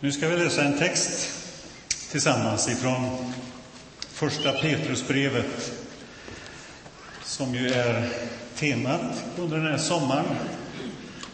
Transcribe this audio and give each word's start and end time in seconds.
Nu 0.00 0.12
ska 0.12 0.28
vi 0.28 0.36
läsa 0.36 0.64
en 0.64 0.78
text 0.78 1.30
tillsammans 2.10 2.68
ifrån 2.68 3.32
Första 3.98 4.52
Petrusbrevet 4.52 5.72
som 7.24 7.54
ju 7.54 7.68
är 7.68 8.08
temat 8.56 9.24
under 9.36 9.56
den 9.56 9.66
här 9.66 9.78
sommaren. 9.78 10.24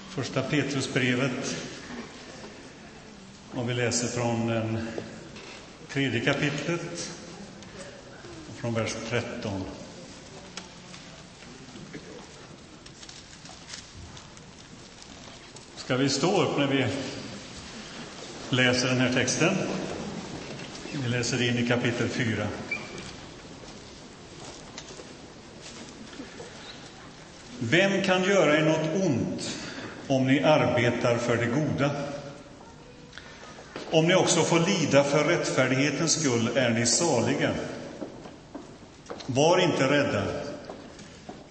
Första 0.08 0.42
Petrusbrevet. 0.42 1.56
Och 3.50 3.70
vi 3.70 3.74
läser 3.74 4.08
från 4.08 4.46
den 4.46 4.88
tredje 5.88 6.20
kapitlet, 6.20 7.10
från 8.56 8.74
vers 8.74 8.94
13. 9.08 9.64
Ska 15.76 15.96
vi 15.96 16.08
stå 16.08 16.42
upp 16.42 16.58
när 16.58 16.66
vi 16.66 16.86
läser 18.50 18.88
den 18.88 19.00
här 19.00 19.12
texten? 19.12 19.54
Vi 20.92 21.08
läser 21.08 21.42
in 21.48 21.58
i 21.58 21.68
kapitel 21.68 22.08
4. 22.08 22.46
Vem 27.58 28.02
kan 28.02 28.24
göra 28.24 28.56
er 28.56 28.64
något 28.64 29.04
ont 29.04 29.56
om 30.06 30.26
ni 30.26 30.42
arbetar 30.42 31.16
för 31.16 31.36
det 31.36 31.46
goda? 31.46 31.90
Om 33.90 34.06
ni 34.08 34.14
också 34.14 34.42
får 34.42 34.60
lida 34.60 35.04
för 35.04 35.24
rättfärdighetens 35.24 36.12
skull 36.12 36.50
är 36.56 36.70
ni 36.70 36.86
saliga. 36.86 37.50
Var 39.26 39.58
inte 39.58 39.90
rädda. 39.90 40.22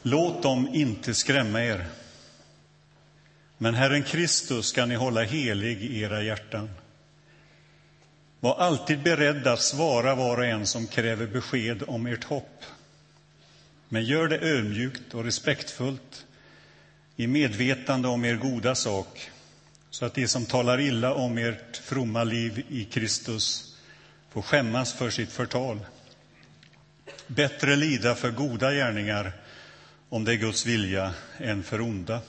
Låt 0.02 0.44
dem 0.44 0.68
inte 0.74 1.14
skrämma 1.14 1.64
er. 1.64 1.86
Men 3.64 3.76
Herren 3.76 4.04
Kristus 4.04 4.68
ska 4.68 4.86
ni 4.86 4.96
hålla 4.96 5.24
helig 5.24 5.82
i 5.84 6.02
era 6.02 6.22
hjärtan. 6.24 6.70
Var 8.40 8.56
alltid 8.56 9.04
beredda 9.04 9.54
att 9.54 9.62
svara 9.62 10.16
var 10.16 10.38
och 10.38 10.46
en 10.46 10.68
som 10.68 10.88
kräver 10.88 11.28
besked 11.28 11.84
om 11.88 12.06
ert 12.06 12.24
hopp. 12.24 12.64
Men 13.90 14.04
gör 14.06 14.28
det 14.28 14.40
ödmjukt 14.40 15.14
och 15.14 15.24
respektfullt 15.24 16.26
i 17.16 17.28
medvetande 17.28 18.08
om 18.08 18.26
er 18.26 18.36
goda 18.36 18.76
sak 18.76 19.32
så 19.90 20.06
att 20.06 20.16
de 20.16 20.28
som 20.28 20.46
talar 20.46 20.80
illa 20.80 21.14
om 21.14 21.38
ert 21.38 21.78
fromma 21.78 22.24
liv 22.24 22.66
i 22.70 22.86
Kristus 22.86 23.76
får 24.30 24.42
skämmas 24.42 24.94
för 24.94 25.10
sitt 25.10 25.32
förtal. 25.32 25.80
Bättre 27.28 27.76
lida 27.76 28.16
för 28.16 28.32
goda 28.32 28.72
gärningar 28.74 29.34
om 30.10 30.24
det 30.24 30.32
är 30.34 30.38
Guds 30.38 30.66
vilja 30.66 31.14
än 31.38 31.64
för 31.64 31.82
onda. 31.82 32.22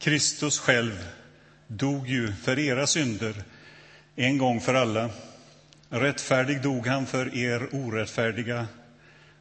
Kristus 0.00 0.58
själv 0.58 1.08
dog 1.66 2.08
ju 2.08 2.32
för 2.32 2.58
era 2.58 2.86
synder 2.86 3.34
en 4.16 4.38
gång 4.38 4.60
för 4.60 4.74
alla. 4.74 5.10
Rättfärdig 5.88 6.62
dog 6.62 6.86
han 6.86 7.06
för 7.06 7.34
er 7.34 7.68
orättfärdiga 7.72 8.66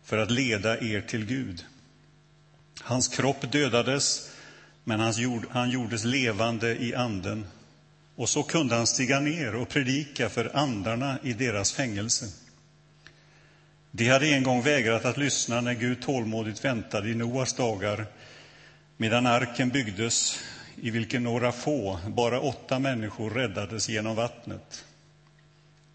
för 0.04 0.18
att 0.18 0.32
leda 0.32 0.82
er 0.82 1.02
till 1.02 1.26
Gud. 1.26 1.66
Hans 2.82 3.08
kropp 3.08 3.52
dödades, 3.52 4.32
men 4.84 5.00
han 5.50 5.70
gjordes 5.70 6.04
levande 6.04 6.84
i 6.84 6.96
anden. 6.96 7.46
Och 8.16 8.30
så 8.30 8.44
kunde 8.44 8.76
han 8.76 8.88
stiga 8.88 9.20
ner 9.20 9.56
och 9.56 9.70
predika 9.70 10.30
för 10.30 10.58
andarna 10.58 11.18
i 11.24 11.34
deras 11.34 11.72
fängelse. 11.74 12.26
De 13.92 14.10
hade 14.10 14.28
en 14.28 14.44
gång 14.44 14.62
vägrat 14.62 15.06
att 15.06 15.18
lyssna 15.18 15.62
när 15.62 15.74
Gud 15.74 16.02
tålmodigt 16.02 16.66
väntade 16.66 17.10
i 17.10 17.16
Noas 17.16 17.54
dagar 17.54 18.06
medan 19.02 19.26
arken 19.26 19.70
byggdes, 19.70 20.40
i 20.76 20.90
vilken 20.90 21.24
några 21.24 21.52
få, 21.52 22.00
bara 22.08 22.40
åtta 22.40 22.80
människor, 22.80 23.30
räddades 23.30 23.90
genom 23.90 24.16
vattnet. 24.16 24.86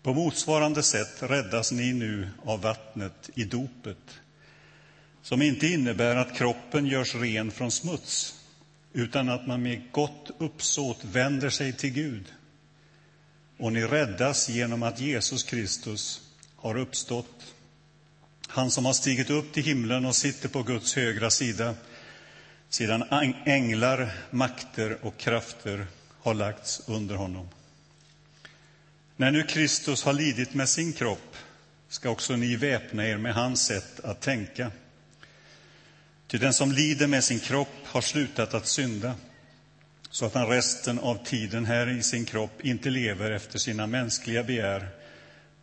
På 0.03 0.15
motsvarande 0.15 0.83
sätt 0.83 1.23
räddas 1.23 1.73
ni 1.73 1.93
nu 1.93 2.29
av 2.45 2.61
vattnet 2.61 3.31
i 3.35 3.45
dopet, 3.45 4.21
som 5.23 5.43
inte 5.43 5.67
innebär 5.67 6.17
att 6.17 6.37
kroppen 6.37 6.87
görs 6.87 7.15
ren 7.15 7.51
från 7.51 7.71
smuts, 7.71 8.35
utan 8.93 9.29
att 9.29 9.47
man 9.47 9.63
med 9.63 9.83
gott 9.93 10.31
uppsåt 10.39 11.05
vänder 11.05 11.51
sig 11.51 11.73
till 11.73 11.93
Gud. 11.93 12.33
Och 13.59 13.73
ni 13.73 13.83
räddas 13.83 14.49
genom 14.49 14.83
att 14.83 15.01
Jesus 15.01 15.43
Kristus 15.43 16.21
har 16.57 16.79
uppstått. 16.79 17.55
Han 18.47 18.71
som 18.71 18.85
har 18.85 18.93
stigit 18.93 19.31
upp 19.31 19.53
till 19.53 19.65
himlen 19.65 20.05
och 20.05 20.17
sitter 20.17 20.49
på 20.49 20.63
Guds 20.63 20.97
högra 20.97 21.31
sida, 21.31 21.75
sedan 22.75 23.35
änglar, 23.45 24.11
makter 24.31 24.99
och 25.03 25.17
krafter 25.17 25.87
har 26.23 26.35
lagts 26.35 26.83
under 26.87 27.15
honom. 27.15 27.49
När 29.17 29.31
nu 29.31 29.43
Kristus 29.43 30.05
har 30.05 30.13
lidit 30.13 30.55
med 30.55 30.69
sin 30.69 30.93
kropp 30.93 31.37
ska 31.89 32.11
också 32.11 32.37
ni 32.37 32.57
väpna 32.57 33.07
er 33.09 33.17
med 33.17 33.35
hans 33.35 33.67
sätt 33.67 34.01
att 34.01 34.21
tänka. 34.21 34.71
Till 36.27 36.41
den 36.41 36.53
som 36.53 36.73
lider 36.73 37.07
med 37.07 37.25
sin 37.25 37.41
kropp 37.41 37.75
har 37.85 38.01
slutat 38.01 38.55
att 38.55 38.67
synda 38.67 39.15
så 40.11 40.27
att 40.27 40.35
han 40.35 40.49
resten 40.49 40.99
av 40.99 41.25
tiden 41.25 41.65
här 41.65 41.99
i 41.99 42.03
sin 42.03 42.25
kropp 42.25 42.61
inte 42.61 42.91
lever 42.91 43.31
efter 43.31 43.59
sina 43.59 43.87
mänskliga 43.87 44.43
begär 44.43 44.89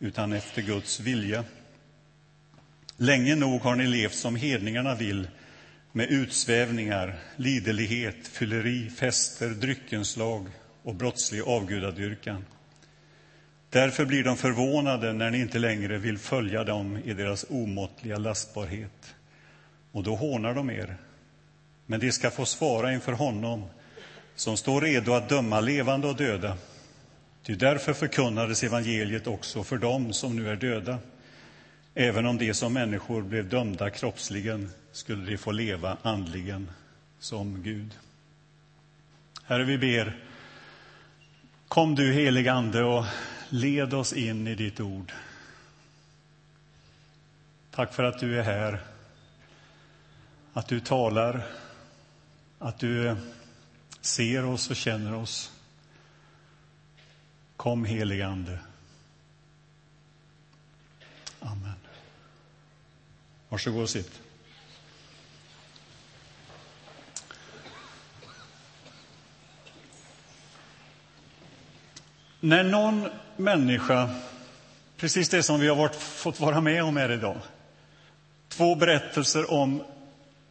utan 0.00 0.32
efter 0.32 0.62
Guds 0.62 1.00
vilja. 1.00 1.44
Länge 2.96 3.34
nog 3.34 3.60
har 3.60 3.76
ni 3.76 3.86
levt 3.86 4.14
som 4.14 4.36
hedningarna 4.36 4.94
vill 4.94 5.28
med 5.92 6.10
utsvävningar, 6.10 7.18
liderlighet, 7.36 8.28
fylleri, 8.28 8.90
fester, 8.90 9.48
dryckenslag 9.48 10.46
och 10.82 10.94
brottslig 10.94 11.42
avgudadyrkan. 11.42 12.44
Därför 13.70 14.04
blir 14.04 14.24
de 14.24 14.36
förvånade 14.36 15.12
när 15.12 15.30
ni 15.30 15.40
inte 15.40 15.58
längre 15.58 15.98
vill 15.98 16.18
följa 16.18 16.64
dem 16.64 16.98
i 17.04 17.12
deras 17.12 17.44
omåttliga 17.48 18.16
lastbarhet. 18.18 19.14
Och 19.92 20.02
då 20.02 20.14
hånar 20.14 20.54
de 20.54 20.70
er. 20.70 20.96
Men 21.86 22.00
de 22.00 22.12
ska 22.12 22.30
få 22.30 22.44
svara 22.44 22.92
inför 22.92 23.12
honom 23.12 23.64
som 24.34 24.56
står 24.56 24.80
redo 24.80 25.12
att 25.12 25.28
döma 25.28 25.60
levande 25.60 26.08
och 26.08 26.16
döda. 26.16 26.56
Ty 27.42 27.54
därför 27.54 27.92
förkunnades 27.92 28.62
evangeliet 28.62 29.26
också 29.26 29.64
för 29.64 29.76
dem 29.78 30.12
som 30.12 30.36
nu 30.36 30.48
är 30.48 30.56
döda. 30.56 30.98
Även 31.94 32.26
om 32.26 32.38
de 32.38 32.54
som 32.54 32.72
människor 32.72 33.22
blev 33.22 33.48
dömda 33.48 33.90
kroppsligen 33.90 34.70
skulle 34.92 35.30
de 35.30 35.38
få 35.38 35.52
leva 35.52 35.96
andligen 36.02 36.70
som 37.18 37.62
Gud. 37.62 37.98
Herre, 39.44 39.64
vi 39.64 39.78
ber, 39.78 40.16
kom 41.68 41.94
du 41.94 42.12
helig 42.12 42.48
Ande 42.48 42.84
och 42.84 43.04
led 43.48 43.94
oss 43.94 44.12
in 44.12 44.46
i 44.48 44.54
ditt 44.54 44.80
ord. 44.80 45.12
Tack 47.70 47.94
för 47.94 48.02
att 48.02 48.20
du 48.20 48.38
är 48.38 48.42
här, 48.42 48.80
att 50.52 50.68
du 50.68 50.80
talar, 50.80 51.46
att 52.58 52.78
du 52.78 53.16
ser 54.00 54.44
oss 54.44 54.70
och 54.70 54.76
känner 54.76 55.14
oss. 55.14 55.52
Kom, 57.56 57.84
helig 57.84 58.22
Ande. 58.22 58.58
Amen. 61.40 61.81
Varsågod 63.52 63.82
och 63.82 63.90
sitt. 63.90 64.20
När 72.40 72.64
någon 72.64 73.08
människa, 73.36 74.10
precis 74.96 75.28
det 75.28 75.42
som 75.42 75.60
vi 75.60 75.68
har 75.68 75.76
varit, 75.76 75.94
fått 75.94 76.40
vara 76.40 76.60
med 76.60 76.84
om 76.84 76.96
här 76.96 77.12
idag, 77.12 77.38
två 78.48 78.74
berättelser 78.74 79.50
om 79.50 79.84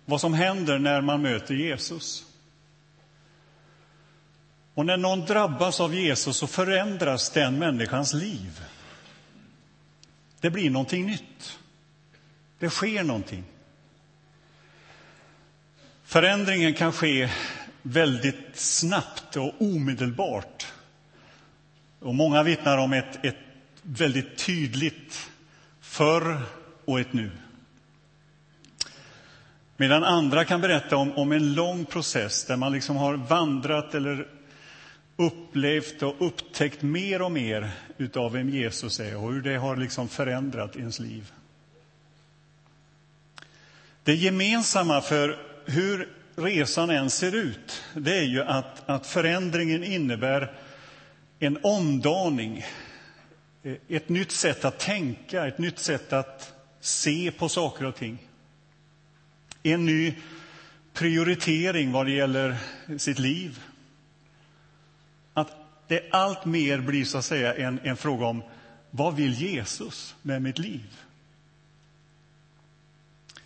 vad 0.05 0.21
som 0.21 0.33
händer 0.33 0.79
när 0.79 1.01
man 1.01 1.21
möter 1.21 1.53
Jesus. 1.53 2.25
Och 4.73 4.85
när 4.85 4.97
någon 4.97 5.25
drabbas 5.25 5.79
av 5.79 5.95
Jesus 5.95 6.37
så 6.37 6.47
förändras 6.47 7.29
den 7.29 7.59
människans 7.59 8.13
liv. 8.13 8.61
Det 10.39 10.49
blir 10.49 10.69
någonting 10.69 11.05
nytt. 11.05 11.57
Det 12.61 12.69
sker 12.69 13.03
någonting. 13.03 13.43
Förändringen 16.03 16.73
kan 16.73 16.91
ske 16.91 17.29
väldigt 17.81 18.49
snabbt 18.53 19.37
och 19.37 19.53
omedelbart. 19.59 20.67
Och 21.99 22.15
många 22.15 22.43
vittnar 22.43 22.77
om 22.77 22.93
ett, 22.93 23.25
ett 23.25 23.37
väldigt 23.81 24.37
tydligt 24.37 25.29
förr 25.81 26.41
och 26.85 26.99
ett 26.99 27.13
nu. 27.13 27.31
Medan 29.77 30.03
andra 30.03 30.45
kan 30.45 30.61
berätta 30.61 30.97
om, 30.97 31.11
om 31.11 31.31
en 31.31 31.53
lång 31.53 31.85
process 31.85 32.45
där 32.45 32.57
man 32.57 32.71
liksom 32.71 32.95
har 32.95 33.13
vandrat 33.13 33.95
eller 33.95 34.27
upplevt 35.15 36.03
och 36.03 36.15
upptäckt 36.19 36.81
mer 36.81 37.21
och 37.21 37.31
mer 37.31 37.71
utav 37.97 38.31
vem 38.31 38.49
Jesus 38.49 38.99
är 38.99 39.17
och 39.17 39.33
hur 39.33 39.41
det 39.41 39.57
har 39.57 39.75
liksom 39.75 40.07
förändrat 40.07 40.75
ens 40.75 40.99
liv. 40.99 41.31
Det 44.03 44.15
gemensamma 44.15 45.01
för 45.01 45.37
hur 45.65 46.09
resan 46.35 46.89
än 46.89 47.09
ser 47.09 47.35
ut, 47.35 47.83
det 47.95 48.17
är 48.17 48.23
ju 48.23 48.41
att, 48.43 48.89
att 48.89 49.07
förändringen 49.07 49.83
innebär 49.83 50.51
en 51.39 51.59
omdaning, 51.63 52.65
eh, 53.63 53.75
ett 53.87 54.09
nytt 54.09 54.31
sätt 54.31 54.65
att 54.65 54.79
tänka, 54.79 55.47
ett 55.47 55.57
nytt 55.57 55.79
sätt 55.79 56.13
att 56.13 56.53
se 56.79 57.31
på 57.31 57.49
saker 57.49 57.85
och 57.85 57.95
ting. 57.95 58.17
En 59.63 59.85
ny 59.85 60.15
prioritering 60.93 61.91
vad 61.91 62.05
det 62.05 62.11
gäller 62.11 62.57
sitt 62.97 63.19
liv. 63.19 63.59
Att 65.33 65.51
det 65.87 66.09
allt 66.11 66.45
mer 66.45 66.79
blir 66.79 67.05
så 67.05 67.17
att 67.17 67.25
säga 67.25 67.55
en, 67.55 67.79
en 67.83 67.97
fråga 67.97 68.25
om 68.25 68.43
vad 68.91 69.15
vill 69.15 69.33
Jesus 69.33 70.15
med 70.21 70.41
mitt 70.41 70.59
liv? 70.59 70.97
Eh, 73.35 73.41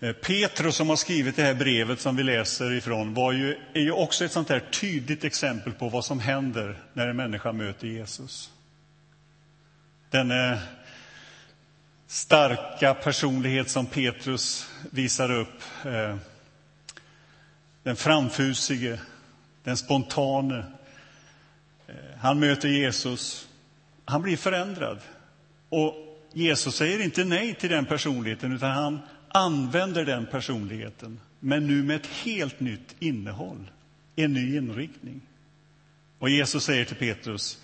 Eh, 0.00 0.12
Petrus 0.12 0.76
som 0.76 0.88
har 0.88 0.96
skrivit 0.96 1.36
det 1.36 1.42
här 1.42 1.54
brevet 1.54 2.00
som 2.00 2.16
vi 2.16 2.22
läser 2.22 2.72
ifrån 2.72 3.14
var 3.14 3.32
ju, 3.32 3.56
är 3.72 3.80
ju 3.80 3.92
också 3.92 4.24
ett 4.24 4.32
sånt 4.32 4.48
här 4.48 4.60
tydligt 4.60 5.24
exempel 5.24 5.72
på 5.72 5.88
vad 5.88 6.04
som 6.04 6.20
händer 6.20 6.78
när 6.92 7.08
en 7.08 7.16
människa 7.16 7.52
möter 7.52 7.86
Jesus. 7.86 8.50
Den 10.10 10.30
eh, 10.30 10.58
starka 12.06 12.94
personlighet 12.94 13.70
som 13.70 13.86
Petrus 13.86 14.70
visar 14.90 15.30
upp, 15.30 15.62
eh, 15.84 16.16
den 17.82 17.96
framfusige, 17.96 19.00
den 19.64 19.76
spontane. 19.76 20.64
Han 22.20 22.38
möter 22.38 22.68
Jesus. 22.68 23.48
Han 24.04 24.22
blir 24.22 24.36
förändrad. 24.36 24.98
Och 25.68 25.94
Jesus 26.32 26.74
säger 26.74 27.04
inte 27.04 27.24
nej 27.24 27.54
till 27.54 27.70
den 27.70 27.86
personligheten, 27.86 28.52
utan 28.52 28.70
han 28.70 29.00
använder 29.28 30.04
den 30.04 30.26
personligheten, 30.26 31.20
men 31.40 31.66
nu 31.66 31.82
med 31.82 31.96
ett 31.96 32.06
helt 32.06 32.60
nytt 32.60 32.96
innehåll, 32.98 33.70
en 34.16 34.32
ny 34.32 34.56
inriktning. 34.56 35.20
Och 36.18 36.30
Jesus 36.30 36.64
säger 36.64 36.84
till 36.84 36.96
Petrus, 36.96 37.58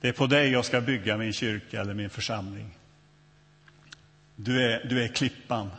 det 0.00 0.08
är 0.08 0.12
på 0.12 0.26
dig 0.26 0.50
jag 0.50 0.64
ska 0.64 0.80
bygga 0.80 1.16
min 1.16 1.32
kyrka 1.32 1.80
eller 1.80 1.94
min 1.94 2.10
församling. 2.10 2.70
Du 4.36 4.62
är, 4.62 4.84
du 4.84 5.04
är 5.04 5.08
klippan. 5.08 5.70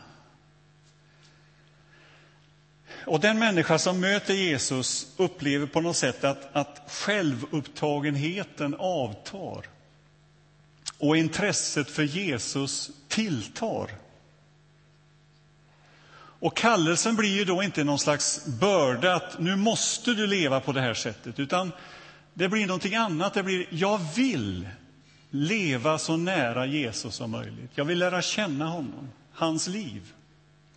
Och 3.05 3.19
den 3.19 3.39
människa 3.39 3.79
som 3.79 3.99
möter 3.99 4.33
Jesus 4.33 5.13
upplever 5.17 5.67
på 5.67 5.81
något 5.81 5.97
sätt 5.97 6.23
att, 6.23 6.55
att 6.55 6.81
självupptagenheten 6.91 8.75
avtar 8.79 9.65
och 10.97 11.17
intresset 11.17 11.89
för 11.89 12.03
Jesus 12.03 12.91
tilltar. 13.07 13.89
Och 16.43 16.57
kallelsen 16.57 17.15
blir 17.15 17.37
ju 17.37 17.45
då 17.45 17.63
inte 17.63 17.83
någon 17.83 17.99
slags 17.99 18.45
börda 18.45 19.15
att 19.15 19.39
nu 19.39 19.55
måste 19.55 20.13
du 20.13 20.27
leva 20.27 20.59
på 20.59 20.71
det 20.71 20.81
här 20.81 20.93
sättet, 20.93 21.39
utan 21.39 21.71
det 22.33 22.49
blir 22.49 22.67
någonting 22.67 22.95
annat. 22.95 23.33
Det 23.33 23.43
blir, 23.43 23.65
jag 23.69 23.99
vill 24.15 24.67
leva 25.29 25.97
så 25.97 26.17
nära 26.17 26.65
Jesus 26.65 27.15
som 27.15 27.31
möjligt. 27.31 27.71
Jag 27.75 27.85
vill 27.85 27.99
lära 27.99 28.21
känna 28.21 28.65
honom, 28.65 29.09
hans 29.33 29.67
liv, 29.67 30.13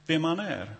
vem 0.06 0.24
han 0.24 0.40
är. 0.40 0.74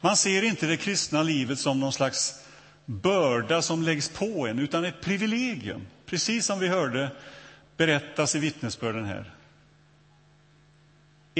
Man 0.00 0.16
ser 0.16 0.42
inte 0.42 0.66
det 0.66 0.76
kristna 0.76 1.22
livet 1.22 1.58
som 1.58 1.80
någon 1.80 1.92
slags 1.92 2.44
börda 2.84 3.62
som 3.62 3.82
läggs 3.82 4.08
på 4.08 4.46
en, 4.46 4.58
utan 4.58 4.84
ett 4.84 5.00
privilegium. 5.00 5.86
Precis 6.06 6.46
som 6.46 6.58
vi 6.58 6.68
hörde 6.68 7.10
berättas 7.76 8.34
i 8.34 8.38
vittnesbörden 8.38 9.04
här 9.04 9.37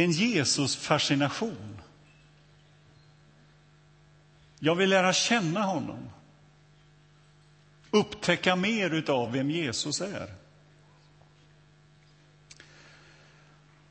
en 0.05 0.11
Jesus-fascination. 0.11 1.81
Jag 4.59 4.75
vill 4.75 4.91
lära 4.91 5.13
känna 5.13 5.63
honom, 5.63 6.11
upptäcka 7.91 8.57
mer 8.57 9.11
av 9.11 9.33
vem 9.33 9.51
Jesus 9.51 10.01
är. 10.01 10.35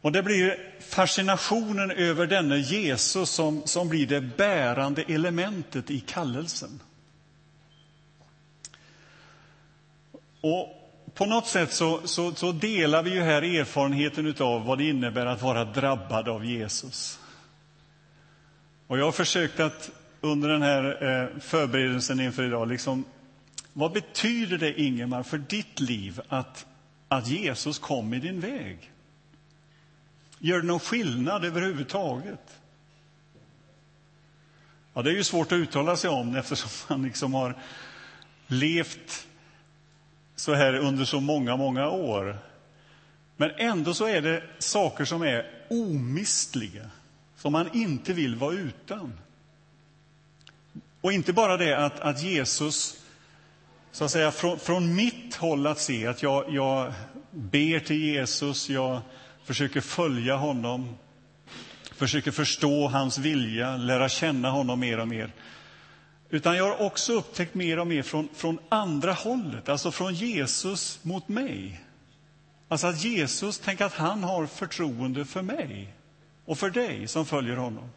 Och 0.01 0.11
Det 0.11 0.23
blir 0.23 0.73
fascinationen 0.79 1.91
över 1.91 2.27
denne 2.27 2.57
Jesus 2.57 3.29
som, 3.29 3.67
som 3.67 3.89
blir 3.89 4.07
det 4.07 4.21
bärande 4.21 5.01
elementet 5.01 5.91
i 5.91 5.99
kallelsen. 5.99 6.79
Och 10.41 10.76
på 11.17 11.25
något 11.25 11.47
sätt 11.47 11.73
så, 11.73 12.07
så, 12.07 12.35
så, 12.35 12.51
delar 12.51 13.03
vi 13.03 13.13
ju 13.13 13.21
här 13.21 13.41
erfarenheten 13.41 14.35
av 14.39 14.65
vad 14.65 14.77
det 14.77 14.89
innebär 14.89 15.25
att 15.25 15.41
vara 15.41 15.65
drabbad 15.65 16.29
av 16.29 16.45
Jesus. 16.45 17.19
Och 18.87 18.97
jag 18.99 19.05
har 19.05 19.11
försökt 19.11 19.59
att 19.59 19.89
under 20.21 20.49
den 20.49 20.61
här 20.61 20.83
eh, 21.03 21.39
förberedelsen 21.39 22.19
inför 22.19 22.43
idag, 22.43 22.67
liksom, 22.67 23.05
vad 23.73 23.91
betyder 23.91 24.57
det, 24.57 24.81
Ingemar, 24.81 25.23
för 25.23 25.37
ditt 25.37 25.79
liv 25.79 26.21
att, 26.27 26.65
att 27.07 27.27
Jesus 27.27 27.79
kom 27.79 28.13
i 28.13 28.19
din 28.19 28.39
väg? 28.39 28.91
Gör 30.39 30.61
det 30.61 30.67
någon 30.67 30.79
skillnad 30.79 31.45
överhuvudtaget? 31.45 32.59
Ja, 34.93 35.01
det 35.01 35.09
är 35.09 35.15
ju 35.15 35.23
svårt 35.23 35.51
att 35.51 35.57
uttala 35.57 35.97
sig 35.97 36.09
om 36.09 36.35
eftersom 36.35 36.69
man 36.89 37.03
liksom 37.07 37.33
har 37.33 37.55
levt 38.47 39.27
så 40.37 40.53
här 40.53 40.73
under 40.73 41.05
så 41.05 41.19
många, 41.19 41.55
många 41.55 41.89
år. 41.89 42.37
Men 43.37 43.51
ändå 43.57 43.93
så 43.93 44.05
är 44.05 44.21
det 44.21 44.43
saker 44.59 45.05
som 45.05 45.21
är 45.21 45.45
omistliga, 45.69 46.89
som 47.37 47.51
man 47.51 47.69
inte 47.73 48.13
vill 48.13 48.35
vara 48.35 48.53
utan. 48.53 49.19
Och 51.01 51.13
inte 51.13 51.33
bara 51.33 51.57
det 51.57 51.77
att, 51.77 51.99
att 51.99 52.23
Jesus, 52.23 52.97
så 53.91 54.05
att 54.05 54.11
säga, 54.11 54.31
från, 54.31 54.59
från 54.59 54.95
mitt 54.95 55.35
håll 55.35 55.67
att 55.67 55.79
se, 55.79 56.07
att 56.07 56.23
jag, 56.23 56.53
jag 56.53 56.93
ber 57.31 57.79
till 57.79 58.03
Jesus, 58.03 58.69
jag 58.69 59.01
försöker 59.43 59.81
följa 59.81 60.35
honom, 60.35 60.97
försöker 61.95 62.31
förstå 62.31 62.87
hans 62.87 63.17
vilja, 63.17 63.77
lära 63.77 64.09
känna 64.09 64.49
honom 64.49 64.79
mer 64.79 64.99
och 64.99 65.07
mer. 65.07 65.31
Utan 66.29 66.57
jag 66.57 66.63
har 66.63 66.85
också 66.85 67.13
upptäckt 67.13 67.55
mer 67.55 67.79
och 67.79 67.87
mer 67.87 68.03
från, 68.03 68.29
från 68.33 68.59
andra 68.69 69.13
hållet, 69.13 69.69
alltså 69.69 69.91
från 69.91 70.13
Jesus 70.13 70.99
mot 71.03 71.27
mig. 71.27 71.81
Alltså 72.67 72.87
att 72.87 73.03
Jesus, 73.03 73.59
tänk 73.59 73.81
att 73.81 73.93
han 73.93 74.23
har 74.23 74.45
förtroende 74.45 75.25
för 75.25 75.41
mig 75.41 75.93
och 76.45 76.57
för 76.57 76.69
dig 76.69 77.07
som 77.07 77.25
följer 77.25 77.55
honom. 77.55 77.89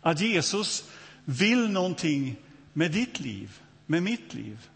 Att 0.00 0.20
Jesus 0.20 0.90
vill 1.24 1.68
någonting 1.68 2.36
med 2.72 2.92
ditt 2.92 3.20
liv, 3.20 3.60
med 3.86 4.02
mitt 4.02 4.34
liv. 4.34 4.68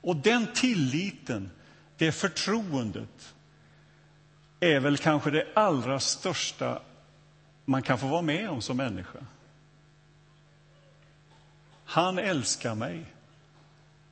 Och 0.00 0.16
den 0.16 0.46
tilliten, 0.54 1.50
det 1.96 2.12
förtroendet, 2.12 3.34
är 4.60 4.80
väl 4.80 4.96
kanske 4.96 5.30
det 5.30 5.46
allra 5.54 6.00
största 6.00 6.82
man 7.64 7.82
kan 7.82 7.98
få 7.98 8.06
vara 8.06 8.22
med 8.22 8.50
om 8.50 8.62
som 8.62 8.76
människa. 8.76 9.18
Han 11.90 12.18
älskar 12.18 12.74
mig. 12.74 13.04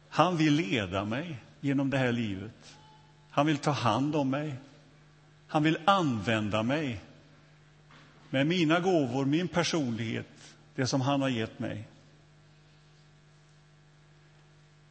Han 0.08 0.36
vill 0.36 0.54
leda 0.54 1.04
mig 1.04 1.36
genom 1.60 1.90
det 1.90 1.98
här 1.98 2.12
livet. 2.12 2.76
Han 3.30 3.46
vill 3.46 3.58
ta 3.58 3.70
hand 3.70 4.16
om 4.16 4.30
mig. 4.30 4.54
Han 5.46 5.62
vill 5.62 5.78
använda 5.84 6.62
mig 6.62 7.00
med 8.30 8.46
mina 8.46 8.80
gåvor, 8.80 9.24
min 9.24 9.48
personlighet, 9.48 10.26
det 10.74 10.86
som 10.86 11.00
han 11.00 11.22
har 11.22 11.28
gett 11.28 11.58
mig. 11.58 11.88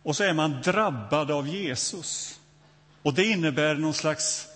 Och 0.04 0.16
så 0.16 0.24
är 0.24 0.34
man 0.34 0.62
drabbad 0.62 1.32
av 1.32 1.48
Jesus. 1.48 2.40
Och 3.02 3.14
det 3.14 3.26
innebär 3.26 3.76
någon 3.76 3.94
slags 3.94 4.48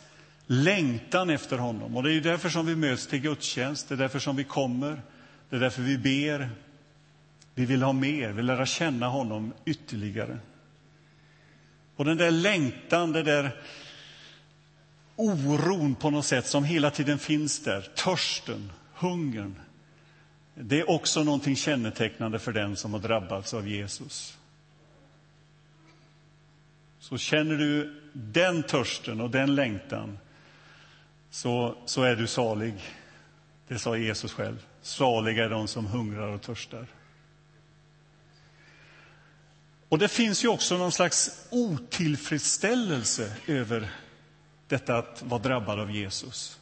längtan 0.46 1.30
efter 1.30 1.58
honom. 1.58 1.98
Och 1.98 2.04
det 2.04 2.14
är 2.14 2.22
därför 2.22 2.50
som 2.50 2.66
vi 2.66 2.76
möts 2.76 3.08
till 3.08 3.20
gudstjänst, 3.22 3.90
det 3.90 3.96
är 3.96 3.98
därför 3.98 4.20
som 4.20 4.36
vi 4.36 4.44
kommer, 4.44 5.02
det 5.50 5.56
är 5.56 5.60
därför 5.60 5.82
vi 5.82 5.98
ber, 5.98 6.50
vi 7.56 7.66
vill 7.66 7.84
ha 7.84 7.94
mer, 7.94 8.28
vi 8.28 8.34
vill 8.34 8.46
lära 8.46 8.66
känna 8.66 9.08
honom 9.08 9.54
ytterligare. 9.66 10.40
Och 11.96 12.06
den 12.06 12.18
där 12.18 12.32
längtan, 12.32 13.12
den 13.12 13.26
där 13.26 13.62
oron 15.16 15.96
på 15.96 16.10
något 16.10 16.26
sätt 16.26 16.46
som 16.46 16.64
hela 16.64 16.92
tiden 16.92 17.20
finns 17.20 17.64
där, 17.64 17.82
törsten, 17.82 18.72
hungern, 18.94 19.56
det 20.54 20.80
är 20.80 20.90
också 20.90 21.24
någonting 21.24 21.56
kännetecknande 21.56 22.40
för 22.40 22.52
den 22.54 22.76
som 22.76 22.94
har 22.94 23.00
drabbats 23.00 23.54
av 23.54 23.68
Jesus. 23.68 24.38
Så 27.00 27.18
känner 27.18 27.56
du 27.56 28.02
den 28.14 28.64
törsten 28.64 29.22
och 29.22 29.30
den 29.30 29.56
längtan 29.56 30.18
så, 31.30 31.76
så 31.86 32.04
är 32.04 32.16
du 32.16 32.28
salig. 32.28 32.74
Det 33.68 33.80
sa 33.80 33.98
Jesus 33.98 34.34
själv. 34.34 34.66
Saliga 34.82 35.46
är 35.46 35.50
de 35.50 35.68
som 35.68 35.86
hungrar 35.86 36.28
och 36.28 36.42
törstar. 36.42 36.88
Och 39.90 39.98
det 40.00 40.08
finns 40.08 40.44
ju 40.44 40.48
också 40.48 40.78
någon 40.78 40.92
slags 40.92 41.48
otillfredsställelse 41.50 43.36
över 43.48 43.90
detta 44.68 44.98
att 44.98 45.24
vara 45.26 45.42
drabbad 45.42 45.80
av 45.80 45.92
Jesus. 45.92 46.60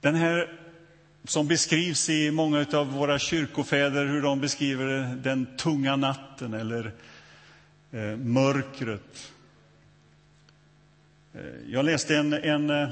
Den 0.00 0.14
här 0.14 0.58
som 1.24 1.48
beskrivs 1.48 2.08
i 2.08 2.30
många 2.30 2.66
av 2.72 2.92
våra 2.92 3.18
kyrkofäder, 3.18 4.06
hur 4.06 4.22
de 4.22 4.40
beskriver 4.40 5.16
den 5.22 5.56
tunga 5.56 5.96
natten 5.96 6.54
eller 6.54 6.92
eh, 7.90 8.16
mörkret. 8.16 9.32
Eh, 11.34 11.40
jag 11.66 11.84
läste 11.84 12.16
en, 12.16 12.32
en 12.32 12.70
eh, 12.70 12.88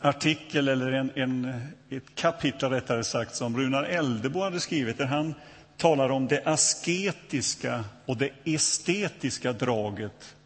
artikel, 0.00 0.68
eller 0.68 0.92
en, 0.92 1.10
en, 1.14 1.60
ett 1.90 2.14
kapitel 2.14 2.70
rättare 2.70 3.04
sagt, 3.04 3.34
som 3.34 3.56
Runar 3.56 3.84
Eldebo 3.84 4.42
hade 4.42 4.60
skrivit, 4.60 4.98
där 4.98 5.06
han 5.06 5.34
talar 5.80 6.10
om 6.10 6.28
det 6.28 6.42
asketiska 6.44 7.84
och 8.06 8.16
det 8.16 8.30
estetiska 8.44 9.52
draget 9.52 10.36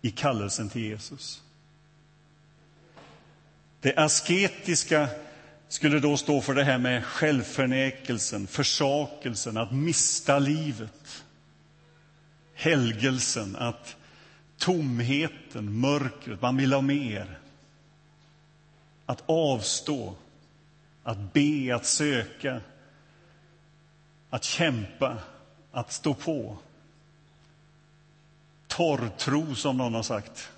i 0.00 0.10
kallelsen 0.10 0.68
till 0.68 0.82
Jesus. 0.82 1.42
Det 3.80 3.96
asketiska 3.96 5.08
skulle 5.68 6.00
då 6.00 6.16
stå 6.16 6.40
för 6.40 6.54
det 6.54 6.64
här 6.64 6.78
med 6.78 7.04
självförnekelsen, 7.04 8.46
försakelsen, 8.46 9.56
att 9.56 9.72
mista 9.72 10.38
livet. 10.38 11.24
Helgelsen, 12.54 13.56
att 13.56 13.96
tomheten, 14.58 15.80
mörkret, 15.80 16.42
man 16.42 16.56
vill 16.56 16.72
ha 16.72 16.80
mer. 16.80 17.38
Att 19.06 19.22
avstå, 19.26 20.14
att 21.02 21.32
be, 21.32 21.74
att 21.74 21.86
söka, 21.86 22.60
att 24.32 24.44
kämpa, 24.44 25.18
att 25.72 25.92
stå 25.92 26.14
på. 26.14 26.58
Torrtro, 28.66 29.54
som 29.54 29.76
någon 29.76 29.94
har 29.94 30.02
sagt, 30.02 30.50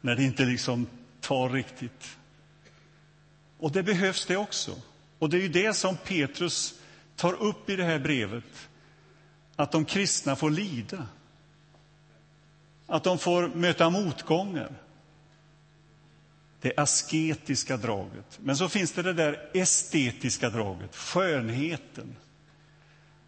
när 0.00 0.16
det 0.16 0.24
inte 0.24 0.44
liksom 0.44 0.86
tar 1.20 1.48
riktigt. 1.48 2.18
Och 3.58 3.72
det 3.72 3.82
behövs 3.82 4.26
det 4.26 4.36
också. 4.36 4.74
Och 5.18 5.30
det 5.30 5.36
är 5.36 5.40
ju 5.40 5.48
det 5.48 5.74
som 5.74 5.96
Petrus 5.96 6.74
tar 7.16 7.32
upp 7.32 7.70
i 7.70 7.76
det 7.76 7.84
här 7.84 7.98
brevet, 7.98 8.68
att 9.56 9.72
de 9.72 9.84
kristna 9.84 10.36
får 10.36 10.50
lida. 10.50 11.06
Att 12.86 13.04
de 13.04 13.18
får 13.18 13.48
möta 13.48 13.90
motgångar. 13.90 14.72
Det 16.60 16.72
asketiska 16.76 17.76
draget. 17.76 18.38
Men 18.42 18.56
så 18.56 18.68
finns 18.68 18.92
det 18.92 19.02
det 19.02 19.12
där 19.12 19.50
estetiska 19.54 20.50
draget, 20.50 20.96
skönheten, 20.96 22.16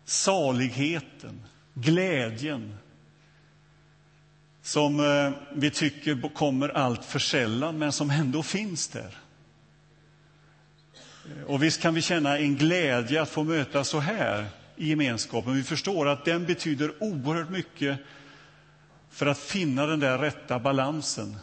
saligheten, 0.08 1.42
glädjen 1.74 2.74
som 4.62 5.00
eh, 5.00 5.32
vi 5.54 5.70
tycker 5.70 6.34
kommer 6.34 6.68
allt 6.68 7.04
för 7.04 7.18
sällan, 7.18 7.78
men 7.78 7.92
som 7.92 8.10
ändå 8.10 8.42
finns 8.42 8.88
där. 8.88 9.16
Eh, 11.24 11.42
och 11.46 11.62
visst 11.62 11.80
kan 11.80 11.94
vi 11.94 12.02
känna 12.02 12.38
en 12.38 12.56
glädje 12.56 13.22
att 13.22 13.28
få 13.28 13.44
mötas 13.44 13.88
så 13.88 13.98
här 13.98 14.46
i 14.76 14.88
gemenskapen. 14.88 15.54
Vi 15.54 15.62
förstår 15.62 16.08
att 16.08 16.24
den 16.24 16.46
betyder 16.46 17.02
oerhört 17.02 17.50
mycket 17.50 17.98
för 19.10 19.26
att 19.26 19.38
finna 19.38 19.86
den 19.86 20.00
där 20.00 20.18
rätta 20.18 20.58
balansen 20.58 21.36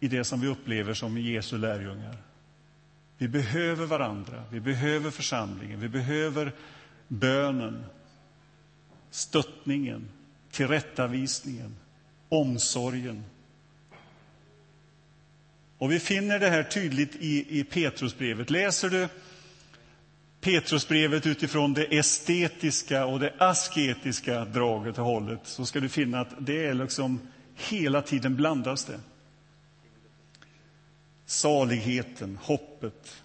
i 0.00 0.08
det 0.08 0.24
som 0.24 0.40
vi 0.40 0.46
upplever 0.46 0.94
som 0.94 1.18
Jesu 1.18 1.58
lärjungar. 1.58 2.16
Vi 3.18 3.28
behöver 3.28 3.86
varandra, 3.86 4.42
vi 4.50 4.60
behöver 4.60 5.10
församlingen, 5.10 5.80
vi 5.80 5.88
behöver 5.88 6.52
bönen, 7.08 7.84
stöttningen, 9.10 10.08
tillrättavisningen, 10.50 11.76
omsorgen. 12.28 13.24
Och 15.78 15.92
vi 15.92 16.00
finner 16.00 16.38
det 16.38 16.50
här 16.50 16.62
tydligt 16.62 17.16
i, 17.16 17.58
i 17.60 17.64
Petrusbrevet. 17.64 18.50
Läser 18.50 18.90
du 18.90 19.08
Petrusbrevet 20.40 21.26
utifrån 21.26 21.74
det 21.74 21.98
estetiska 21.98 23.06
och 23.06 23.20
det 23.20 23.34
asketiska 23.38 24.44
draget 24.44 24.98
och 24.98 25.04
hållet 25.04 25.40
så 25.44 25.66
ska 25.66 25.80
du 25.80 25.88
finna 25.88 26.20
att 26.20 26.34
det 26.38 26.66
är 26.66 26.74
liksom 26.74 27.20
hela 27.56 28.02
tiden 28.02 28.36
blandas 28.36 28.84
det. 28.84 29.00
Saligheten, 31.26 32.38
hoppet. 32.42 33.22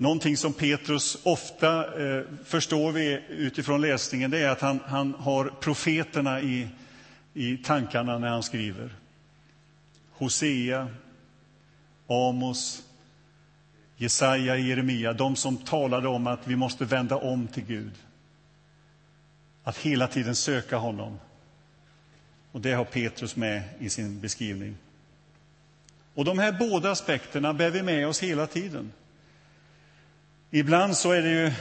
Någonting 0.00 0.36
som 0.36 0.52
Petrus 0.52 1.18
ofta 1.22 2.02
eh, 2.02 2.24
förstår 2.44 2.92
vi 2.92 3.22
utifrån 3.28 3.80
läsningen 3.80 4.30
det 4.30 4.38
är 4.38 4.48
att 4.48 4.60
han, 4.60 4.80
han 4.86 5.14
har 5.14 5.52
profeterna 5.60 6.40
i, 6.40 6.68
i 7.34 7.56
tankarna 7.56 8.18
när 8.18 8.28
han 8.28 8.42
skriver. 8.42 8.90
Hosea, 10.12 10.88
Amos, 12.06 12.82
Jesaja, 13.96 14.56
Jeremia, 14.56 15.12
de 15.12 15.36
som 15.36 15.56
talade 15.56 16.08
om 16.08 16.26
att 16.26 16.46
vi 16.46 16.56
måste 16.56 16.84
vända 16.84 17.16
om 17.16 17.48
till 17.48 17.64
Gud. 17.64 17.94
Att 19.64 19.76
hela 19.76 20.06
tiden 20.06 20.36
söka 20.36 20.76
honom. 20.76 21.18
Och 22.52 22.60
det 22.60 22.72
har 22.72 22.84
Petrus 22.84 23.36
med 23.36 23.62
i 23.78 23.88
sin 23.88 24.20
beskrivning. 24.20 24.76
Och 26.14 26.24
de 26.24 26.38
här 26.38 26.52
båda 26.52 26.90
aspekterna 26.90 27.54
bär 27.54 27.70
vi 27.70 27.82
med 27.82 28.08
oss 28.08 28.22
hela 28.22 28.46
tiden. 28.46 28.92
Ibland 30.50 30.96
så 30.96 31.12
är 31.12 31.22
det 31.22 31.30
ju, 31.30 31.52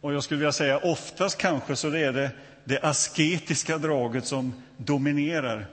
och 0.00 0.14
jag 0.14 0.24
skulle 0.24 0.38
vilja 0.38 0.52
säga 0.52 0.78
oftast 0.78 1.38
kanske, 1.38 1.76
så 1.76 1.90
det 1.90 2.00
är 2.00 2.12
det 2.12 2.30
det 2.64 2.80
asketiska 2.82 3.78
draget 3.78 4.26
som 4.26 4.52
dominerar. 4.76 5.66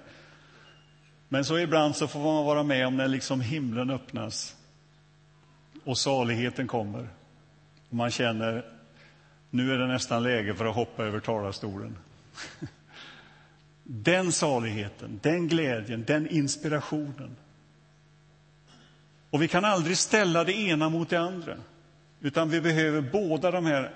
Men 1.30 1.46
så 1.46 1.60
ibland 1.60 1.96
så 1.96 2.08
får 2.08 2.20
man 2.20 2.46
vara 2.46 2.64
med 2.64 2.88
om 2.88 2.98
när 2.98 3.08
liksom 3.08 3.42
himlen 3.42 3.90
öppnas 3.90 4.56
och 5.84 5.98
saligheten 5.98 6.68
kommer. 6.68 7.08
Och 7.90 7.96
man 7.96 8.12
känner 8.12 8.66
nu 9.50 9.74
är 9.74 9.78
det 9.78 9.88
nästan 9.88 10.24
läge 10.24 10.56
för 10.56 10.66
att 10.66 10.76
hoppa 10.76 11.04
över 11.04 11.20
talarstolen. 11.20 11.98
Den 13.84 14.32
saligheten, 14.32 15.20
den 15.24 15.48
glädjen, 15.48 16.04
den 16.08 16.28
inspirationen. 16.28 17.36
Och 19.30 19.42
vi 19.42 19.48
kan 19.48 19.66
aldrig 19.66 19.98
ställa 19.98 20.44
det 20.44 20.54
ena 20.54 20.90
mot 20.90 21.10
det 21.10 21.20
andra, 21.20 21.58
utan 22.26 22.50
vi 22.50 22.62
behöver 22.62 23.02
båda 23.02 23.52
de 23.52 23.66
här 23.66 23.92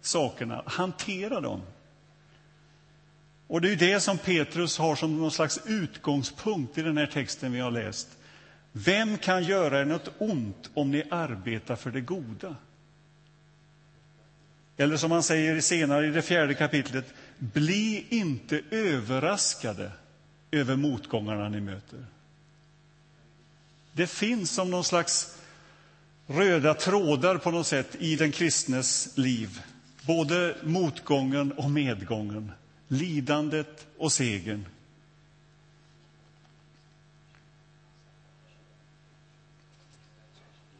sakerna, 0.00 0.62
hantera 0.66 1.40
dem. 1.40 1.62
Och 3.46 3.60
det 3.60 3.72
är 3.72 3.76
det 3.76 4.00
som 4.00 4.18
Petrus 4.18 4.78
har 4.78 4.96
som 4.96 5.18
någon 5.18 5.30
slags 5.30 5.60
utgångspunkt 5.66 6.78
i 6.78 6.82
den 6.82 6.96
här 6.96 7.06
texten 7.06 7.52
vi 7.52 7.60
har 7.60 7.70
läst. 7.70 8.08
Vem 8.72 9.18
kan 9.18 9.44
göra 9.44 9.80
er 9.80 9.84
något 9.84 10.08
ont 10.18 10.70
om 10.74 10.90
ni 10.90 11.02
arbetar 11.10 11.76
för 11.76 11.90
det 11.90 12.00
goda? 12.00 12.56
Eller 14.76 14.96
som 14.96 15.10
han 15.10 15.22
säger 15.22 15.60
senare 15.60 16.06
i 16.06 16.10
det 16.10 16.22
fjärde 16.22 16.54
kapitlet, 16.54 17.14
bli 17.38 18.06
inte 18.08 18.62
överraskade 18.70 19.92
över 20.50 20.76
motgångarna 20.76 21.48
ni 21.48 21.60
möter. 21.60 22.06
Det 23.92 24.06
finns 24.06 24.50
som 24.50 24.70
någon 24.70 24.84
slags 24.84 25.39
röda 26.30 26.74
trådar 26.74 27.38
på 27.38 27.50
något 27.50 27.66
sätt 27.66 27.96
i 27.98 28.16
den 28.16 28.32
kristnes 28.32 29.16
liv. 29.16 29.62
Både 30.02 30.56
motgången 30.62 31.52
och 31.52 31.70
medgången, 31.70 32.52
lidandet 32.88 33.86
och 33.98 34.12
segern. 34.12 34.66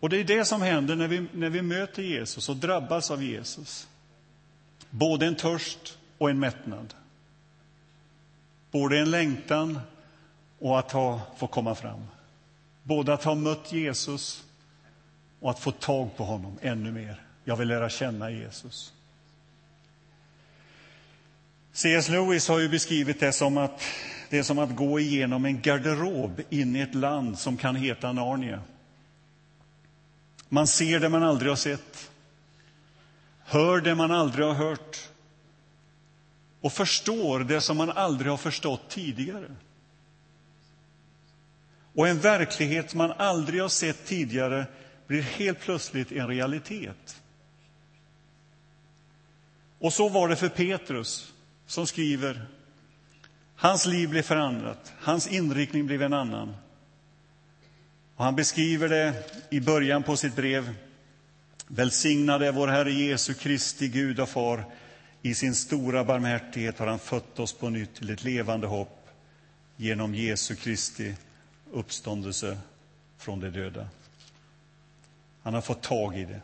Och 0.01 0.09
det 0.09 0.17
är 0.17 0.25
det 0.25 0.45
som 0.45 0.63
händer 0.63 0.97
när 0.97 1.09
vi, 1.09 1.27
när 1.33 1.51
vi 1.51 1.63
möter 1.63 2.03
Jesus 2.03 2.49
och 2.49 2.57
drabbas 2.57 3.11
av 3.11 3.23
Jesus. 3.23 3.89
Både 4.91 5.27
en 5.27 5.37
törst 5.37 5.99
och 6.19 6.31
en 6.31 6.39
mättnad. 6.39 6.95
Både 8.71 8.99
en 8.99 9.11
längtan 9.11 9.81
och 10.59 10.79
att 10.79 10.93
ha, 10.93 11.21
få 11.39 11.47
komma 11.47 11.75
fram. 11.75 12.07
Både 12.83 13.15
att 13.15 13.25
ha 13.25 13.35
mött 13.35 13.73
Jesus 13.73 14.45
och 15.41 15.51
att 15.51 15.59
få 15.59 15.71
tag 15.71 16.17
på 16.17 16.25
honom 16.25 16.59
ännu 16.63 16.93
mer. 16.93 17.23
Jag 17.45 17.57
vill 17.57 17.69
lära 17.69 17.89
känna 17.89 18.31
Jesus. 18.31 18.93
C.S. 21.73 22.09
Lewis 22.09 22.49
har 22.49 22.59
ju 22.59 22.69
beskrivit 22.69 23.21
det 23.21 23.33
som 23.33 23.57
att 23.57 23.83
det 24.31 24.39
är 24.39 24.43
som 24.43 24.59
att 24.59 24.77
gå 24.77 25.01
igenom 25.01 25.45
en 25.45 25.61
garderob 25.61 26.41
in 26.51 26.77
i 26.77 26.81
ett 26.81 26.95
land 26.95 27.39
som 27.39 27.57
kan 27.57 27.77
heta 27.77 28.13
Narnia. 28.13 28.63
Man 30.49 30.67
ser 30.67 31.01
det 31.01 31.09
man 31.09 31.23
aldrig 31.23 31.51
har 31.51 31.57
sett, 31.57 32.11
hör 33.45 33.81
det 33.81 33.95
man 33.95 34.11
aldrig 34.11 34.47
har 34.47 34.55
hört 34.55 35.09
och 36.61 36.73
förstår 36.73 37.41
det 37.41 37.61
som 37.61 37.77
man 37.77 37.91
aldrig 37.91 38.31
har 38.31 38.37
förstått 38.37 38.89
tidigare. 38.89 39.57
Och 41.95 42.09
en 42.09 42.21
verklighet 42.21 42.95
man 42.95 43.13
aldrig 43.13 43.61
har 43.61 43.69
sett 43.69 44.07
tidigare 44.07 44.67
blir 45.11 45.23
helt 45.23 45.61
plötsligt 45.61 46.13
en 46.13 46.29
realitet. 46.29 47.23
Och 49.79 49.93
så 49.93 50.09
var 50.09 50.29
det 50.29 50.37
för 50.37 50.49
Petrus, 50.49 51.33
som 51.67 51.87
skriver 51.87 52.47
Hans 53.57 53.87
liv 53.87 54.09
blev 54.09 54.23
förändrat, 54.23 54.93
hans 54.99 55.27
inriktning 55.27 55.87
blev 55.87 56.03
en 56.03 56.13
annan. 56.13 56.57
Och 58.17 58.25
han 58.25 58.37
beskriver 58.37 58.89
det 58.89 59.15
i 59.51 59.61
början 59.61 60.03
på 60.03 60.17
sitt 60.17 60.37
brev 60.37 60.75
Välsignad 61.67 62.43
är 62.43 62.53
vår 62.53 62.69
Herre 62.69 62.93
Jesu 62.93 63.35
Kristi 63.35 63.89
Gud 63.89 64.21
och 64.21 64.29
Far. 64.29 64.65
I 65.23 65.35
sin 65.35 65.55
stora 65.55 66.05
barmhärtighet 66.05 66.79
har 66.79 66.87
han 66.87 66.99
fött 66.99 67.39
oss 67.39 67.53
på 67.53 67.71
nytt 67.71 67.95
till 67.95 68.11
ett 68.11 68.25
levande 68.25 68.67
hopp 68.67 69.09
genom 69.77 70.15
Jesu 70.15 70.55
Kristi 70.57 71.15
uppståndelse 71.73 72.59
från 73.19 73.41
de 73.41 73.51
döda. 73.51 73.89
Han 75.43 75.55
har 75.55 75.61
fått 75.61 75.83
tag 75.83 76.17
i 76.17 76.25
det. 76.25 76.41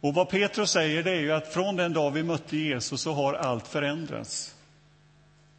Och 0.00 0.14
vad 0.14 0.28
Petrus 0.28 0.70
säger 0.70 1.02
det 1.02 1.10
är 1.10 1.20
ju 1.20 1.32
att 1.32 1.52
från 1.52 1.76
den 1.76 1.92
dag 1.92 2.10
vi 2.10 2.22
mötte 2.22 2.56
Jesus 2.56 3.00
så 3.00 3.12
har 3.12 3.34
allt 3.34 3.66
förändrats. 3.66 4.54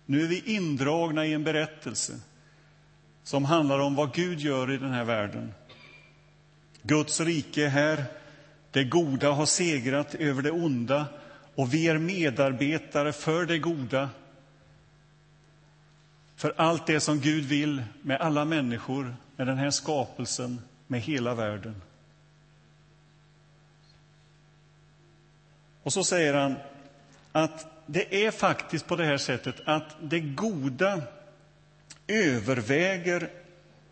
Nu 0.06 0.24
är 0.24 0.28
vi 0.28 0.56
indragna 0.56 1.26
i 1.26 1.34
en 1.34 1.44
berättelse 1.44 2.14
som 3.24 3.46
handlar 3.46 3.80
om 3.80 3.96
vad 3.96 4.14
Gud 4.14 4.40
gör 4.40 4.72
i 4.72 4.78
den 4.78 4.92
här 4.92 5.04
världen. 5.04 5.54
Guds 6.82 7.22
rike 7.22 7.66
är 7.66 7.70
här, 7.70 8.06
det 8.72 8.84
goda 8.84 9.32
har 9.32 9.46
segrat 9.46 10.16
över 10.16 10.42
det 10.42 10.52
onda 10.52 11.06
och 11.56 11.74
vi 11.74 11.88
är 11.88 11.98
medarbetare 11.98 13.14
för 13.14 13.46
det 13.46 13.60
goda. 13.60 14.10
För 16.36 16.54
allt 16.58 16.88
det 16.88 17.00
som 17.00 17.20
Gud 17.20 17.46
vill 17.46 17.84
med 18.02 18.22
alla 18.22 18.46
människor, 18.46 19.16
med 19.36 19.48
den 19.48 19.58
här 19.58 19.72
skapelsen, 19.72 20.62
med 20.88 21.02
hela 21.02 21.36
världen. 21.36 21.82
Och 25.84 25.94
så 25.94 26.04
säger 26.04 26.34
han 26.34 26.56
att 27.32 27.68
det 27.86 28.26
är 28.26 28.32
faktiskt 28.32 28.88
på 28.88 28.96
det 28.96 29.06
här 29.06 29.18
sättet 29.18 29.56
att 29.66 29.96
det 30.02 30.20
goda 30.20 31.02
överväger 32.08 33.30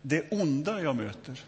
det 0.02 0.32
onda 0.32 0.82
jag 0.82 0.96
möter. 0.96 1.40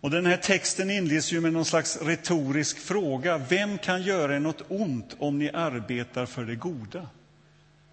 Och 0.00 0.10
den 0.10 0.26
här 0.26 0.36
texten 0.36 0.90
inleds 0.90 1.32
ju 1.32 1.40
med 1.40 1.52
någon 1.52 1.64
slags 1.64 2.02
retorisk 2.02 2.78
fråga. 2.78 3.38
Vem 3.38 3.78
kan 3.78 4.02
göra 4.02 4.36
er 4.36 4.40
något 4.40 4.62
ont 4.68 5.16
om 5.18 5.38
ni 5.38 5.50
arbetar 5.50 6.26
för 6.26 6.44
det 6.44 6.56
goda? 6.56 7.08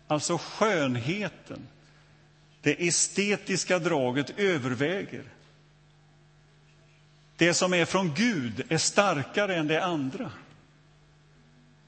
Alltså 0.08 0.38
skönheten, 0.38 1.68
det 2.68 2.88
estetiska 2.88 3.80
draget 3.80 4.40
överväger. 4.40 5.24
Det 7.38 7.54
som 7.54 7.74
är 7.74 7.86
från 7.86 8.14
Gud 8.14 8.64
är 8.70 8.78
starkare 8.78 9.56
än 9.56 9.68
det 9.68 9.84
andra. 9.84 10.32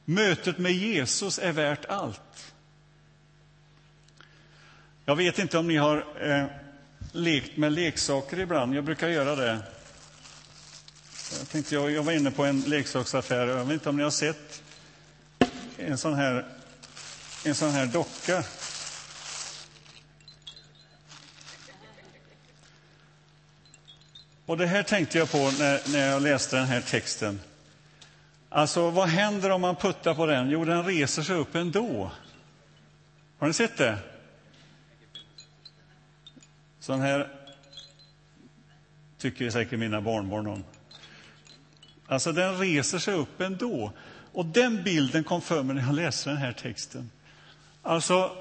Mötet 0.05 0.57
med 0.57 0.71
Jesus 0.71 1.39
är 1.39 1.51
värt 1.51 1.85
allt. 1.85 2.53
Jag 5.05 5.15
vet 5.15 5.39
inte 5.39 5.57
om 5.57 5.67
ni 5.67 5.77
har 5.77 6.05
eh, 6.21 6.45
lekt 7.11 7.57
med 7.57 7.71
leksaker 7.71 8.39
ibland. 8.39 8.75
Jag 8.75 8.83
brukar 8.83 9.07
göra 9.07 9.35
det. 9.35 9.59
Jag, 11.39 11.49
tänkte, 11.49 11.75
jag, 11.75 11.91
jag 11.91 12.03
var 12.03 12.13
inne 12.13 12.31
på 12.31 12.45
en 12.45 12.61
leksaksaffär. 12.61 13.47
Jag 13.47 13.65
vet 13.65 13.73
inte 13.73 13.89
om 13.89 13.97
ni 13.97 14.03
har 14.03 14.11
sett 14.11 14.63
en 15.77 15.97
sån 15.97 16.13
här, 16.13 16.45
en 17.45 17.55
sån 17.55 17.71
här 17.71 17.85
docka. 17.85 18.43
Och 24.49 24.57
det 24.57 24.65
här 24.65 24.83
tänkte 24.83 25.17
jag 25.17 25.31
på 25.31 25.37
när, 25.37 25.91
när 25.91 26.07
jag 26.07 26.21
läste 26.21 26.55
den 26.55 26.65
här 26.65 26.81
texten. 26.81 27.39
Alltså, 28.49 28.89
vad 28.89 29.07
händer 29.09 29.49
om 29.49 29.61
man 29.61 29.75
puttar 29.75 30.15
på 30.15 30.25
den? 30.25 30.49
Jo, 30.49 30.65
den 30.65 30.85
reser 30.85 31.21
sig 31.21 31.35
upp 31.35 31.55
ändå. 31.55 32.11
Har 33.37 33.47
ni 33.47 33.53
sett 33.53 33.77
det? 33.77 33.97
Sån 36.79 37.01
här 37.01 37.27
tycker 39.17 39.49
säkert 39.49 39.79
mina 39.79 40.01
barnbarn 40.01 40.47
om. 40.47 40.63
Alltså, 42.07 42.31
den 42.31 42.57
reser 42.57 42.99
sig 42.99 43.13
upp 43.13 43.41
ändå. 43.41 43.91
Och 44.33 44.45
den 44.45 44.83
bilden 44.83 45.23
kom 45.23 45.41
för 45.41 45.63
mig 45.63 45.75
när 45.75 45.83
jag 45.83 45.95
läste 45.95 46.29
den 46.29 46.37
här 46.37 46.53
texten. 46.53 47.09
Alltså, 47.81 48.31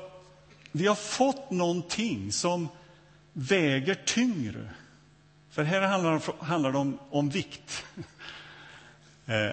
vi 0.72 0.86
har 0.86 0.94
fått 0.94 1.50
någonting 1.50 2.32
som 2.32 2.68
väger 3.32 3.94
tyngre. 3.94 4.68
För 5.58 5.64
här 5.64 5.80
handlar 6.40 6.72
det 6.72 6.78
om, 6.78 6.98
om 7.10 7.28
vikt. 7.28 7.84
Eh, 9.26 9.52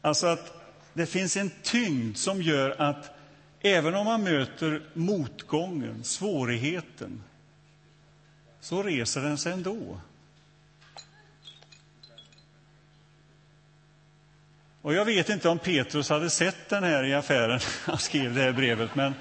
alltså 0.00 0.26
att 0.26 0.52
det 0.92 1.06
finns 1.06 1.36
en 1.36 1.50
tyngd 1.62 2.16
som 2.16 2.42
gör 2.42 2.80
att 2.80 3.10
även 3.60 3.94
om 3.94 4.04
man 4.04 4.22
möter 4.22 4.82
motgången, 4.94 6.04
svårigheten, 6.04 7.22
så 8.60 8.82
reser 8.82 9.20
den 9.20 9.38
sig 9.38 9.52
ändå. 9.52 10.00
Och 14.82 14.94
jag 14.94 15.04
vet 15.04 15.28
inte 15.28 15.48
om 15.48 15.58
Petrus 15.58 16.08
hade 16.08 16.30
sett 16.30 16.68
den 16.68 16.84
här 16.84 17.04
i 17.04 17.14
affären 17.14 17.60
han 17.84 17.98
skrev 17.98 18.34
det 18.34 18.40
här 18.40 18.52
brevet, 18.52 18.94
men 18.94 19.14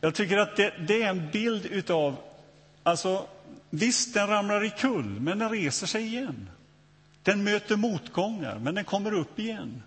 jag 0.00 0.14
tycker 0.14 0.38
att 0.38 0.56
det, 0.56 0.74
det 0.78 1.02
är 1.02 1.08
en 1.08 1.30
bild 1.30 1.66
utav, 1.66 2.16
alltså 2.82 3.26
visst, 3.70 4.14
den 4.14 4.26
ramlar 4.26 4.64
i 4.64 4.70
kull, 4.70 5.20
men 5.20 5.38
den 5.38 5.50
reser 5.50 5.86
sig 5.86 6.06
igen. 6.06 6.50
Den 7.22 7.44
möter 7.44 7.76
motgångar, 7.76 8.58
men 8.58 8.74
den 8.74 8.84
kommer 8.84 9.12
upp 9.14 9.38
igen. 9.38 9.82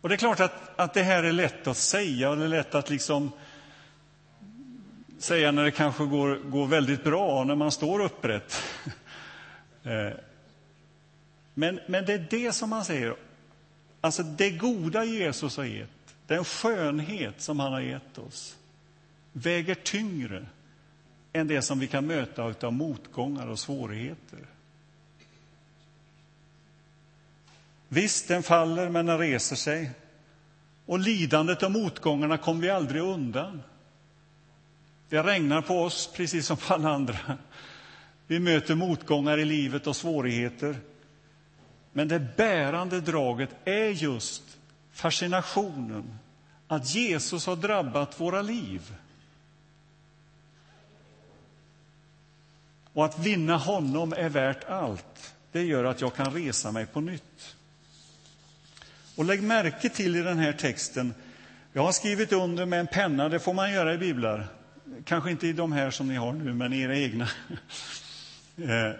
Och 0.00 0.08
det 0.08 0.14
är 0.14 0.16
klart 0.16 0.40
att, 0.40 0.78
att 0.78 0.94
det 0.94 1.02
här 1.02 1.22
är 1.22 1.32
lätt 1.32 1.66
att 1.66 1.76
säga 1.76 2.30
och 2.30 2.36
det 2.36 2.44
är 2.44 2.48
lätt 2.48 2.74
att 2.74 2.90
liksom 2.90 3.30
säga 5.18 5.52
när 5.52 5.64
det 5.64 5.70
kanske 5.70 6.04
går, 6.04 6.36
går 6.36 6.66
väldigt 6.66 7.04
bra, 7.04 7.44
när 7.44 7.54
man 7.54 7.70
står 7.70 8.00
upprätt. 8.00 8.62
Eh, 9.82 10.12
men, 11.54 11.80
men 11.86 12.04
det 12.04 12.12
är 12.12 12.26
det 12.30 12.52
som 12.52 12.70
man 12.70 12.84
säger, 12.84 13.16
alltså 14.00 14.22
det 14.22 14.50
goda 14.50 15.04
Jesus 15.04 15.56
har 15.56 15.64
gett, 15.64 16.14
den 16.26 16.44
skönhet 16.44 17.40
som 17.40 17.60
han 17.60 17.72
har 17.72 17.80
gett 17.80 18.18
oss, 18.18 18.56
väger 19.32 19.74
tyngre 19.74 20.46
än 21.32 21.48
det 21.48 21.62
som 21.62 21.78
vi 21.78 21.86
kan 21.86 22.06
möta 22.06 22.42
av 22.42 22.72
motgångar 22.72 23.46
och 23.46 23.58
svårigheter. 23.58 24.38
Visst, 27.88 28.28
den 28.28 28.42
faller, 28.42 28.88
men 28.88 29.06
den 29.06 29.18
reser 29.18 29.56
sig. 29.56 29.90
Och 30.86 30.98
lidandet 30.98 31.62
och 31.62 31.72
motgångarna 31.72 32.38
kommer 32.38 32.60
vi 32.60 32.70
aldrig 32.70 33.02
undan. 33.02 33.62
Det 35.08 35.22
regnar 35.22 35.62
på 35.62 35.82
oss 35.82 36.10
precis 36.14 36.46
som 36.46 36.56
på 36.56 36.74
alla 36.74 36.90
andra. 36.90 37.38
Vi 38.26 38.40
möter 38.40 38.74
motgångar 38.74 39.38
i 39.38 39.44
livet 39.44 39.86
och 39.86 39.96
svårigheter. 39.96 40.76
Men 41.92 42.08
det 42.08 42.36
bärande 42.36 43.00
draget 43.00 43.50
är 43.64 43.88
just 43.88 44.42
fascinationen 44.92 46.18
att 46.68 46.94
Jesus 46.94 47.46
har 47.46 47.56
drabbat 47.56 48.20
våra 48.20 48.42
liv. 48.42 48.94
Och 52.98 53.04
att 53.04 53.18
vinna 53.18 53.56
honom 53.56 54.12
är 54.12 54.28
värt 54.28 54.64
allt. 54.64 55.34
Det 55.52 55.62
gör 55.62 55.84
att 55.84 56.00
jag 56.00 56.14
kan 56.14 56.34
resa 56.34 56.72
mig 56.72 56.86
på 56.86 57.00
nytt. 57.00 57.56
Och 59.16 59.24
lägg 59.24 59.42
märke 59.42 59.88
till 59.88 60.16
i 60.16 60.22
den 60.22 60.38
här 60.38 60.52
texten, 60.52 61.14
jag 61.72 61.82
har 61.82 61.92
skrivit 61.92 62.32
under 62.32 62.66
med 62.66 62.80
en 62.80 62.86
penna, 62.86 63.28
det 63.28 63.40
får 63.40 63.54
man 63.54 63.72
göra 63.72 63.94
i 63.94 63.98
biblar. 63.98 64.46
Kanske 65.04 65.30
inte 65.30 65.46
i 65.46 65.52
de 65.52 65.72
här 65.72 65.90
som 65.90 66.08
ni 66.08 66.14
har 66.14 66.32
nu, 66.32 66.54
men 66.54 66.72
i 66.72 66.80
era 66.80 66.96
egna. 66.96 67.28
Eh, 68.56 68.92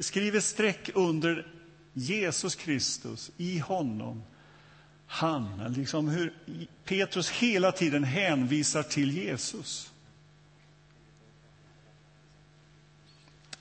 skriv 0.00 0.36
ett 0.36 0.44
streck 0.44 0.90
under 0.94 1.46
Jesus 1.92 2.54
Kristus, 2.54 3.30
i 3.36 3.58
honom. 3.58 4.22
Han, 5.06 5.74
liksom 5.76 6.08
hur 6.08 6.34
Petrus 6.84 7.30
hela 7.30 7.72
tiden 7.72 8.04
hänvisar 8.04 8.82
till 8.82 9.16
Jesus. 9.16 9.92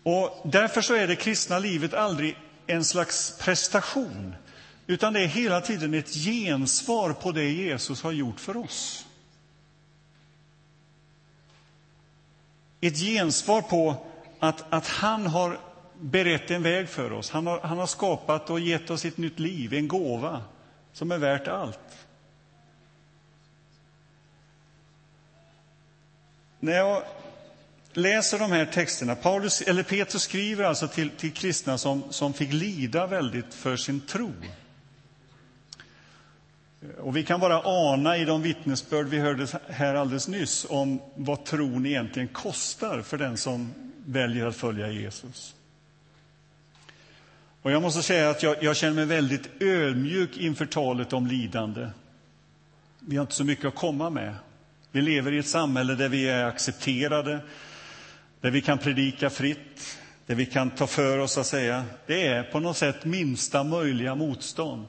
Och 0.07 0.41
därför 0.43 0.81
så 0.81 0.93
är 0.93 1.07
det 1.07 1.15
kristna 1.15 1.59
livet 1.59 1.93
aldrig 1.93 2.37
en 2.67 2.85
slags 2.85 3.37
prestation, 3.39 4.35
utan 4.85 5.13
det 5.13 5.19
är 5.19 5.27
hela 5.27 5.61
tiden 5.61 5.93
ett 5.93 6.13
gensvar 6.13 7.13
på 7.13 7.31
det 7.31 7.49
Jesus 7.49 8.03
har 8.03 8.11
gjort 8.11 8.39
för 8.39 8.57
oss. 8.57 9.05
Ett 12.81 12.97
gensvar 12.97 13.61
på 13.61 14.05
att, 14.39 14.73
att 14.73 14.87
han 14.87 15.27
har 15.27 15.59
berett 15.99 16.51
en 16.51 16.63
väg 16.63 16.89
för 16.89 17.13
oss. 17.13 17.29
Han 17.29 17.47
har, 17.47 17.59
han 17.59 17.77
har 17.77 17.87
skapat 17.87 18.49
och 18.49 18.59
gett 18.59 18.89
oss 18.89 19.05
ett 19.05 19.17
nytt 19.17 19.39
liv, 19.39 19.73
en 19.73 19.87
gåva 19.87 20.41
som 20.93 21.11
är 21.11 21.17
värt 21.17 21.47
allt. 21.47 22.07
När 26.59 26.73
jag 26.73 27.03
läser 27.97 28.39
de 28.39 28.51
här 28.51 28.65
texterna, 28.65 29.15
Paulus, 29.15 29.61
eller 29.61 29.83
Petrus 29.83 30.21
skriver 30.21 30.63
alltså 30.63 30.87
till, 30.87 31.09
till 31.09 31.31
kristna 31.31 31.77
som, 31.77 32.03
som 32.09 32.33
fick 32.33 32.53
lida 32.53 33.07
väldigt 33.07 33.53
för 33.53 33.77
sin 33.77 34.01
tro. 34.01 34.31
Och 36.97 37.17
vi 37.17 37.23
kan 37.23 37.39
bara 37.39 37.61
ana 37.63 38.17
i 38.17 38.25
de 38.25 38.41
vittnesbörd 38.41 39.05
vi 39.05 39.19
hörde 39.19 39.47
här 39.69 39.95
alldeles 39.95 40.27
nyss 40.27 40.65
om 40.69 41.01
vad 41.15 41.45
tron 41.45 41.85
egentligen 41.85 42.27
kostar 42.27 43.01
för 43.01 43.17
den 43.17 43.37
som 43.37 43.73
väljer 44.05 44.45
att 44.45 44.55
följa 44.55 44.91
Jesus. 44.91 45.55
Och 47.61 47.71
jag 47.71 47.81
måste 47.81 48.03
säga 48.03 48.29
att 48.29 48.43
jag, 48.43 48.63
jag 48.63 48.75
känner 48.75 48.93
mig 48.93 49.05
väldigt 49.05 49.61
ödmjuk 49.61 50.37
inför 50.37 50.65
talet 50.65 51.13
om 51.13 51.27
lidande. 51.27 51.89
Vi 52.99 53.17
har 53.17 53.21
inte 53.21 53.35
så 53.35 53.43
mycket 53.43 53.65
att 53.65 53.75
komma 53.75 54.09
med. 54.09 54.35
Vi 54.91 55.01
lever 55.01 55.31
i 55.31 55.37
ett 55.37 55.47
samhälle 55.47 55.95
där 55.95 56.09
vi 56.09 56.29
är 56.29 56.45
accepterade, 56.45 57.39
där 58.41 58.51
vi 58.51 58.61
kan 58.61 58.77
predika 58.77 59.29
fritt, 59.29 59.97
där 60.25 60.35
vi 60.35 60.45
kan 60.45 60.69
ta 60.69 60.87
för 60.87 61.17
oss, 61.17 61.37
att 61.37 61.47
säga. 61.47 61.85
Det 62.05 62.27
är 62.27 62.43
på 62.43 62.59
något 62.59 62.77
sätt 62.77 63.05
minsta 63.05 63.63
möjliga 63.63 64.15
motstånd. 64.15 64.87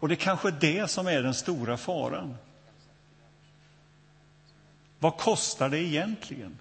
Och 0.00 0.08
det 0.08 0.14
är 0.14 0.16
kanske 0.16 0.50
det 0.50 0.90
som 0.90 1.06
är 1.06 1.22
den 1.22 1.34
stora 1.34 1.76
faran. 1.76 2.36
Vad 4.98 5.16
kostar 5.16 5.68
det 5.68 5.78
egentligen? 5.78 6.58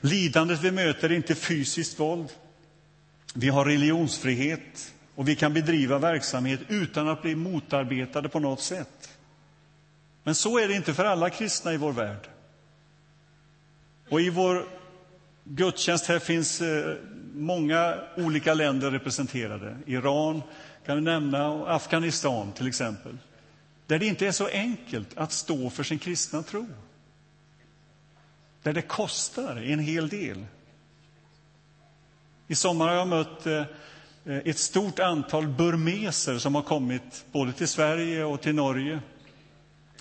Lidandet 0.00 0.60
vi 0.60 0.70
möter 0.70 1.10
är 1.10 1.14
inte 1.14 1.34
fysiskt 1.34 2.00
våld. 2.00 2.28
Vi 3.34 3.48
har 3.48 3.64
religionsfrihet 3.64 4.94
och 5.14 5.28
vi 5.28 5.36
kan 5.36 5.54
bedriva 5.54 5.98
verksamhet 5.98 6.60
utan 6.68 7.08
att 7.08 7.22
bli 7.22 7.34
motarbetade 7.34 8.28
på 8.28 8.40
något 8.40 8.60
sätt. 8.60 9.18
Men 10.22 10.34
så 10.34 10.58
är 10.58 10.68
det 10.68 10.74
inte 10.74 10.94
för 10.94 11.04
alla 11.04 11.30
kristna 11.30 11.72
i 11.72 11.76
vår 11.76 11.92
värld. 11.92 12.28
Och 14.08 14.20
i 14.20 14.30
vår 14.30 14.66
gudstjänst 15.44 16.06
här 16.06 16.18
finns 16.18 16.60
eh, 16.60 16.96
många 17.34 17.98
olika 18.16 18.54
länder 18.54 18.90
representerade. 18.90 19.76
Iran 19.86 20.42
kan 20.86 20.96
vi 20.96 21.02
nämna 21.02 21.48
och 21.48 21.74
Afghanistan 21.74 22.52
till 22.52 22.68
exempel. 22.68 23.18
Där 23.86 23.98
det 23.98 24.06
inte 24.06 24.26
är 24.26 24.32
så 24.32 24.46
enkelt 24.46 25.18
att 25.18 25.32
stå 25.32 25.70
för 25.70 25.82
sin 25.82 25.98
kristna 25.98 26.42
tro. 26.42 26.66
Där 28.62 28.72
det 28.72 28.82
kostar 28.82 29.56
en 29.56 29.78
hel 29.78 30.08
del. 30.08 30.46
I 32.46 32.54
sommar 32.54 32.88
har 32.88 32.94
jag 32.94 33.08
mött 33.08 33.46
eh, 33.46 33.64
ett 34.24 34.58
stort 34.58 34.98
antal 34.98 35.48
burmeser 35.48 36.38
som 36.38 36.54
har 36.54 36.62
kommit 36.62 37.24
både 37.32 37.52
till 37.52 37.68
Sverige 37.68 38.24
och 38.24 38.40
till 38.40 38.54
Norge. 38.54 39.00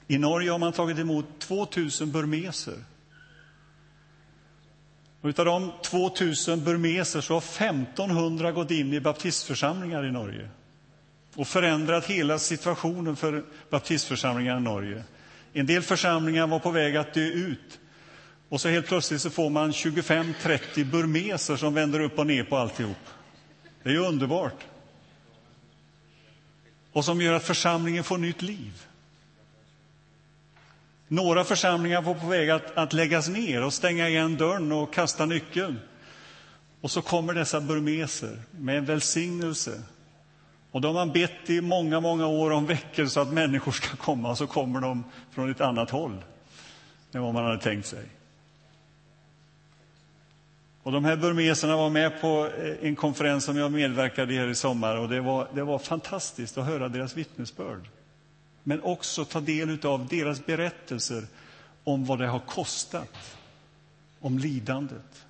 I 0.08 0.18
Norge 0.18 0.52
har 0.52 0.60
man 0.60 0.74
tagit 0.74 1.00
emot 1.00 1.26
2000 1.40 2.12
burmeser 2.12 2.76
och 5.22 5.40
av 5.40 5.46
de 5.46 5.72
2000 5.84 6.64
burmeser 6.64 7.22
så 7.22 7.34
har 7.34 7.42
1500 7.42 8.52
gått 8.52 8.72
in 8.72 8.94
i 8.94 9.00
baptistförsamlingar 9.00 10.06
i 10.06 10.12
Norge 10.12 10.50
och 11.36 11.48
förändrat 11.48 12.06
hela 12.06 12.40
situationen 12.40 13.16
för 13.16 13.44
baptistförsamlingar 13.70 14.58
i 14.58 14.62
Norge. 14.62 15.04
En 15.54 15.66
del 15.66 15.82
församlingar 15.82 16.48
var 16.48 16.60
på 16.60 16.72
väg 16.72 16.98
att 16.98 17.14
dö 17.14 17.22
ut. 17.22 17.80
Och 18.50 18.62
så 18.62 18.70
helt 18.70 18.88
plötsligt 18.88 19.22
så 19.22 19.30
får 19.30 19.50
man 19.50 19.72
25-30 19.72 20.84
burmeser 20.84 21.56
som 21.56 21.74
vänder 21.74 22.00
upp 22.00 22.20
och 22.20 22.28
ner 22.28 22.44
på 22.44 22.58
alltihop. 22.58 22.98
Det 23.84 23.90
är 23.90 23.94
ju 23.94 24.00
underbart. 24.00 24.66
Och 26.92 27.06
som 27.06 27.22
gör 27.22 27.34
att 27.34 27.44
församlingen 27.44 28.04
får 28.04 28.18
nytt 28.18 28.42
liv. 28.42 28.86
Några 31.08 31.44
församlingar 31.44 32.02
var 32.02 32.14
på 32.14 32.28
väg 32.28 32.50
att, 32.50 32.78
att 32.78 32.94
läggas 32.94 33.30
ner 33.30 33.64
och 33.64 33.74
stänga 33.74 34.10
igen 34.10 34.38
dörren 34.38 34.72
och 34.72 34.94
kasta 34.94 35.26
nyckeln. 35.26 35.80
Och 36.82 36.92
så 36.92 37.02
kommer 37.02 37.34
dessa 37.34 37.62
burmeser 37.62 38.38
med 38.52 38.78
en 38.78 38.86
välsignelse. 38.86 39.82
Och 40.72 40.82
då 40.82 40.88
har 40.88 40.94
man 40.94 41.12
bett 41.12 41.50
i 41.50 41.62
många, 41.62 42.00
många 42.00 42.28
år 42.28 42.52
om 42.52 42.66
veckor 42.66 43.06
så 43.06 43.20
att 43.20 43.34
människor 43.34 43.72
ska 43.72 43.96
komma, 43.98 44.30
och 44.30 44.38
så 44.38 44.48
kommer 44.48 44.82
de 44.82 45.04
från 45.32 45.52
ett 45.52 45.62
annat 45.62 45.90
håll 45.90 46.24
än 47.12 47.22
vad 47.22 47.34
man 47.34 47.46
hade 47.46 47.60
tänkt 47.60 47.88
sig. 47.88 48.04
Och 50.84 50.92
de 50.92 51.06
här 51.06 51.16
burmeserna 51.16 51.76
var 51.76 51.90
med 51.90 52.22
på 52.22 52.50
eh, 52.58 52.88
en 52.88 52.96
konferens 52.96 53.44
som 53.44 53.58
jag 53.58 53.72
medverkade 53.72 54.34
i 54.34 54.38
här 54.38 54.48
i 54.48 54.56
sommar 54.56 54.98
och 54.98 55.10
det 55.10 55.22
var, 55.22 55.48
det 55.54 55.64
var 55.64 55.80
fantastiskt 55.80 56.58
att 56.58 56.66
höra 56.66 56.88
deras 56.88 57.18
vittnesbörd 57.18 57.90
men 58.68 58.82
också 58.82 59.26
ta 59.26 59.40
del 59.40 59.86
av 59.86 60.08
deras 60.08 60.46
berättelser 60.46 61.28
om 61.84 62.06
vad 62.06 62.20
det 62.20 62.28
har 62.28 62.40
kostat, 62.40 63.38
om 64.20 64.40
lidandet. 64.40 65.26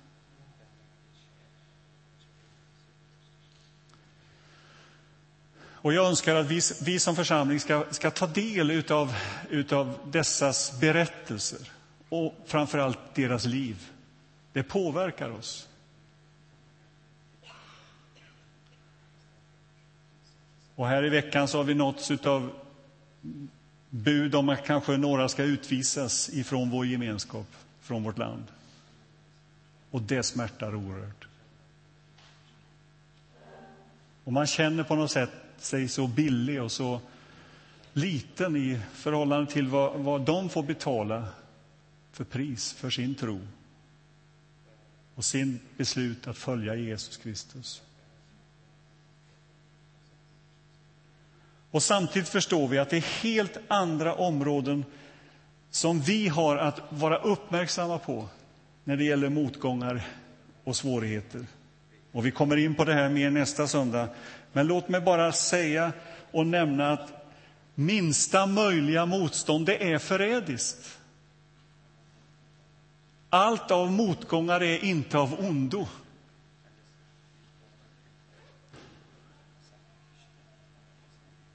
Och 5.66 5.92
jag 5.92 6.06
önskar 6.06 6.34
att 6.34 6.46
vi, 6.46 6.60
vi 6.82 6.98
som 6.98 7.16
församling 7.16 7.60
ska, 7.60 7.84
ska 7.90 8.10
ta 8.10 8.26
del 8.26 8.70
utav, 8.70 9.14
utav 9.50 9.98
dessas 10.04 10.80
berättelser 10.80 11.70
och 12.08 12.34
framför 12.46 12.78
allt 12.78 13.14
deras 13.14 13.44
liv. 13.44 13.86
Det 14.52 14.62
påverkar 14.62 15.30
oss. 15.30 15.68
Och 20.74 20.86
här 20.86 21.04
i 21.04 21.08
veckan 21.08 21.48
så 21.48 21.58
har 21.58 21.64
vi 21.64 21.74
nåtts 21.74 22.10
av 22.10 22.67
bud 23.90 24.34
om 24.34 24.48
att 24.48 24.66
kanske 24.66 24.96
några 24.96 25.28
ska 25.28 25.42
utvisas 25.42 26.30
ifrån 26.30 26.70
vår 26.70 26.86
gemenskap, 26.86 27.46
från 27.80 28.02
vårt 28.02 28.18
land. 28.18 28.44
Och 29.90 30.02
det 30.02 30.22
smärtar 30.22 30.74
oerhört. 30.74 31.28
Och 34.24 34.32
man 34.32 34.46
känner 34.46 34.84
på 34.84 34.94
något 34.94 35.10
sätt 35.10 35.30
sig 35.58 35.88
så 35.88 36.06
billig 36.06 36.62
och 36.62 36.72
så 36.72 37.00
liten 37.92 38.56
i 38.56 38.80
förhållande 38.92 39.52
till 39.52 39.68
vad, 39.68 40.00
vad 40.00 40.20
de 40.20 40.48
får 40.48 40.62
betala 40.62 41.28
för 42.12 42.24
pris 42.24 42.72
för 42.72 42.90
sin 42.90 43.14
tro 43.14 43.40
och 45.14 45.24
sin 45.24 45.60
beslut 45.76 46.26
att 46.26 46.38
följa 46.38 46.74
Jesus 46.74 47.16
Kristus. 47.16 47.82
Och 51.78 51.82
samtidigt 51.82 52.28
förstår 52.28 52.68
vi 52.68 52.78
att 52.78 52.90
det 52.90 52.96
är 52.96 53.22
helt 53.22 53.58
andra 53.68 54.14
områden 54.14 54.84
som 55.70 56.00
vi 56.00 56.28
har 56.28 56.56
att 56.56 56.80
vara 56.88 57.18
uppmärksamma 57.18 57.98
på 57.98 58.28
när 58.84 58.96
det 58.96 59.04
gäller 59.04 59.28
motgångar 59.28 60.06
och 60.64 60.76
svårigheter. 60.76 61.46
Och 62.12 62.26
vi 62.26 62.30
kommer 62.30 62.56
in 62.56 62.74
på 62.74 62.84
det 62.84 62.94
här 62.94 63.08
mer 63.08 63.30
nästa 63.30 63.66
söndag. 63.66 64.08
Men 64.52 64.66
låt 64.66 64.88
mig 64.88 65.00
bara 65.00 65.32
säga 65.32 65.92
och 66.30 66.46
nämna 66.46 66.92
att 66.92 67.32
minsta 67.74 68.46
möjliga 68.46 69.06
motstånd, 69.06 69.66
det 69.66 69.92
är 69.92 69.98
förrädiskt. 69.98 70.98
Allt 73.30 73.70
av 73.70 73.92
motgångar 73.92 74.62
är 74.62 74.84
inte 74.84 75.18
av 75.18 75.40
ondo. 75.40 75.88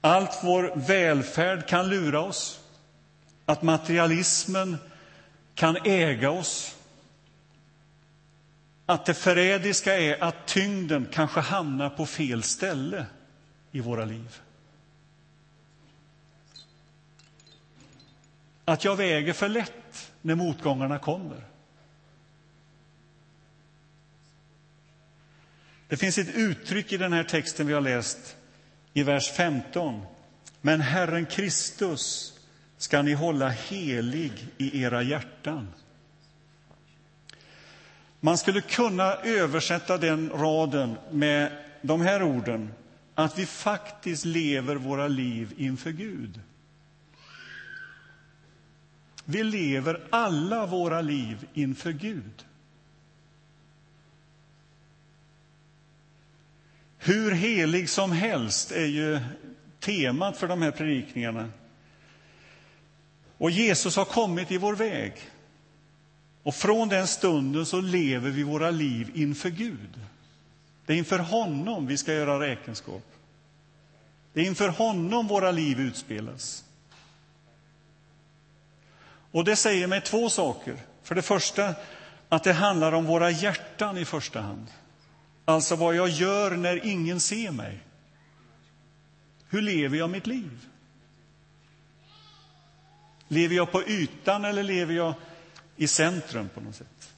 Allt 0.05 0.43
vår 0.43 0.71
välfärd 0.75 1.67
kan 1.67 1.89
lura 1.89 2.19
oss, 2.21 2.59
att 3.45 3.61
materialismen 3.61 4.77
kan 5.55 5.77
äga 5.85 6.31
oss. 6.31 6.75
Att 8.85 9.05
det 9.05 9.13
förrädiska 9.13 9.99
är 9.99 10.23
att 10.23 10.47
tyngden 10.47 11.07
kanske 11.11 11.39
hamnar 11.39 11.89
på 11.89 12.05
fel 12.05 12.43
ställe 12.43 13.05
i 13.71 13.79
våra 13.79 14.05
liv. 14.05 14.41
Att 18.65 18.83
jag 18.83 18.95
väger 18.95 19.33
för 19.33 19.49
lätt 19.49 20.11
när 20.21 20.35
motgångarna 20.35 20.99
kommer. 20.99 21.45
Det 25.87 25.97
finns 25.97 26.17
ett 26.17 26.35
uttryck 26.35 26.91
i 26.93 26.97
den 26.97 27.13
här 27.13 27.23
texten 27.23 27.67
vi 27.67 27.73
har 27.73 27.81
läst 27.81 28.37
i 28.93 29.03
vers 29.03 29.31
15. 29.31 30.01
Men 30.61 30.81
Herren 30.81 31.25
Kristus 31.25 32.33
ska 32.77 33.01
ni 33.01 33.13
hålla 33.13 33.49
helig 33.49 34.47
i 34.57 34.81
era 34.81 35.01
hjärtan. 35.01 35.67
Man 38.19 38.37
skulle 38.37 38.61
kunna 38.61 39.13
översätta 39.13 39.97
den 39.97 40.29
raden 40.29 40.97
med 41.11 41.51
de 41.81 42.01
här 42.01 42.23
orden 42.23 42.73
att 43.15 43.39
vi 43.39 43.45
faktiskt 43.45 44.25
lever 44.25 44.75
våra 44.75 45.07
liv 45.07 45.53
inför 45.57 45.91
Gud. 45.91 46.41
Vi 49.25 49.43
lever 49.43 49.99
alla 50.09 50.65
våra 50.65 51.01
liv 51.01 51.47
inför 51.53 51.91
Gud. 51.91 52.45
Hur 57.05 57.31
helig 57.31 57.89
som 57.89 58.11
helst 58.11 58.71
är 58.71 58.85
ju 58.85 59.19
temat 59.79 60.37
för 60.37 60.47
de 60.47 60.61
här 60.61 60.71
predikningarna. 60.71 61.49
Och 63.37 63.51
Jesus 63.51 63.95
har 63.95 64.05
kommit 64.05 64.51
i 64.51 64.57
vår 64.57 64.75
väg. 64.75 65.13
Och 66.43 66.55
från 66.55 66.89
den 66.89 67.07
stunden 67.07 67.65
så 67.65 67.81
lever 67.81 68.29
vi 68.29 68.43
våra 68.43 68.71
liv 68.71 69.11
inför 69.13 69.49
Gud. 69.49 69.99
Det 70.85 70.93
är 70.93 70.97
inför 70.97 71.19
honom 71.19 71.87
vi 71.87 71.97
ska 71.97 72.13
göra 72.13 72.39
räkenskap. 72.39 73.05
Det 74.33 74.41
är 74.41 74.45
inför 74.45 74.69
honom 74.69 75.27
våra 75.27 75.51
liv 75.51 75.79
utspelas. 75.79 76.63
Och 79.31 79.43
det 79.43 79.55
säger 79.55 79.87
mig 79.87 80.01
två 80.01 80.29
saker. 80.29 80.77
För 81.03 81.15
det 81.15 81.21
första 81.21 81.75
att 82.29 82.43
det 82.43 82.53
handlar 82.53 82.91
om 82.91 83.05
våra 83.05 83.31
hjärtan 83.31 83.97
i 83.97 84.05
första 84.05 84.41
hand. 84.41 84.67
Alltså 85.45 85.75
vad 85.75 85.95
jag 85.95 86.09
gör 86.09 86.51
när 86.51 86.85
ingen 86.85 87.19
ser 87.19 87.51
mig. 87.51 87.79
Hur 89.49 89.61
lever 89.61 89.97
jag 89.97 90.09
mitt 90.09 90.27
liv? 90.27 90.67
Lever 93.27 93.55
jag 93.55 93.71
på 93.71 93.83
ytan 93.83 94.45
eller 94.45 94.63
lever 94.63 94.93
jag 94.93 95.13
i 95.75 95.87
centrum 95.87 96.49
på 96.53 96.61
något 96.61 96.75
sätt? 96.75 97.13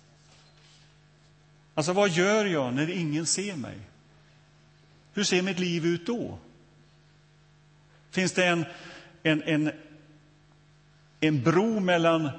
Alltså, 1.73 1.93
vad 1.93 2.09
gör 2.09 2.45
jag 2.45 2.73
när 2.73 2.89
ingen 2.89 3.25
ser 3.25 3.55
mig? 3.55 3.77
Hur 5.13 5.23
ser 5.23 5.41
mitt 5.41 5.59
liv 5.59 5.85
ut 5.85 6.05
då? 6.05 6.37
Finns 8.11 8.31
det 8.31 8.45
en, 8.45 8.65
en, 9.23 9.43
en, 9.43 9.71
en 11.19 11.43
bro 11.43 11.79
mellan 11.79 12.29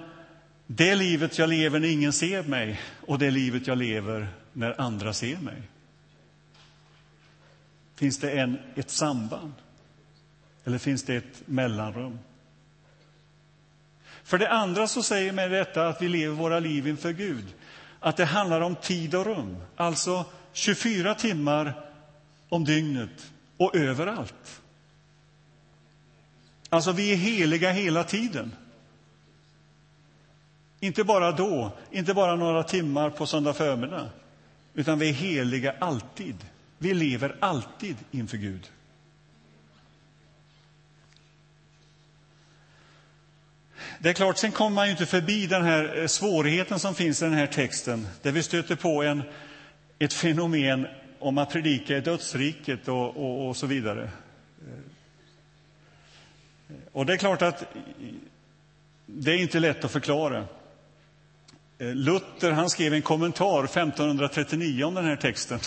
det 0.67 0.95
livet 0.95 1.39
jag 1.39 1.49
lever 1.49 1.81
när 1.81 1.89
ingen 1.89 2.13
ser 2.13 2.43
mig 2.43 2.81
och 3.07 3.19
det 3.19 3.31
livet 3.31 3.67
jag 3.67 3.79
lever 3.79 4.29
när 4.53 4.81
andra 4.81 5.13
ser 5.13 5.37
mig? 5.37 5.63
Finns 7.97 8.19
det 8.19 8.31
en, 8.31 8.59
ett 8.75 8.91
samband? 8.91 9.53
Eller 10.65 10.79
finns 10.79 11.03
det 11.03 11.15
ett 11.15 11.43
mellanrum? 11.47 12.19
För 14.25 14.39
det 14.39 14.51
andra 14.51 14.89
så 14.89 15.03
säger 15.03 15.33
mig 15.33 15.49
detta 15.49 15.89
att 15.89 16.03
vi 16.03 16.09
lever 16.09 16.35
våra 16.35 16.59
liv 16.59 16.87
inför 16.87 17.13
Gud, 17.13 17.45
att 18.01 18.17
det 18.17 18.25
handlar 18.25 18.61
om 18.61 18.75
tid 18.75 19.15
och 19.15 19.27
rum, 19.27 19.57
alltså 19.77 20.25
24 20.53 21.15
timmar 21.15 21.85
om 22.49 22.65
dygnet 22.65 23.33
och 23.57 23.77
överallt. 23.77 24.63
Alltså, 26.69 26.93
vi 26.93 27.13
är 27.13 27.17
heliga 27.17 27.71
hela 27.71 28.05
tiden. 28.05 28.53
Inte 30.81 31.05
bara 31.05 31.33
då, 31.33 31.73
inte 31.91 32.15
bara 32.15 32.37
några 32.37 32.63
timmar 32.63 33.11
på 33.11 33.27
söndag 33.27 33.53
förmiddag, 33.53 34.11
utan 34.75 34.99
vi 34.99 35.09
är 35.09 35.13
heliga 35.13 35.75
alltid. 35.79 36.37
Vi 36.79 36.95
lever 36.95 37.37
alltid 37.41 37.97
inför 38.11 38.37
Gud. 38.37 38.71
Det 43.99 44.09
är 44.09 44.13
klart, 44.13 44.39
sen 44.39 44.53
kommer 44.53 44.75
man 44.75 44.87
ju 44.87 44.91
inte 44.91 45.07
förbi 45.07 45.47
den 45.47 45.65
här 45.65 46.01
eh, 46.01 46.07
svårigheten 46.07 46.79
som 46.79 46.95
finns 46.95 47.23
i 47.23 47.25
den 47.25 47.35
här 47.35 47.47
texten, 47.47 48.09
där 48.23 48.33
vi 48.33 48.43
stöter 48.43 48.77
på 48.77 49.03
en, 49.03 49.23
ett 49.99 50.13
fenomen 50.13 50.87
om 51.19 51.39
att 51.39 51.51
predika 51.51 51.97
i 51.97 52.01
dödsriket 52.01 52.89
och, 52.89 53.17
och, 53.17 53.49
och 53.49 53.57
så 53.57 53.67
vidare. 53.67 54.11
Eh, 54.61 54.75
och 56.93 57.07
det 57.07 57.13
är 57.13 57.17
klart 57.17 57.43
att 57.43 57.65
det 59.07 59.31
är 59.31 59.39
inte 59.39 59.61
lätt 59.61 59.85
att 59.85 59.91
förklara. 59.91 60.45
Eh, 61.79 61.95
Luther 61.95 62.51
han 62.51 62.71
skrev 62.71 62.95
en 62.95 63.03
kommentar 63.03 63.65
1539 63.65 64.85
om 64.85 64.95
den 64.95 65.05
här 65.05 65.17
texten. 65.17 65.59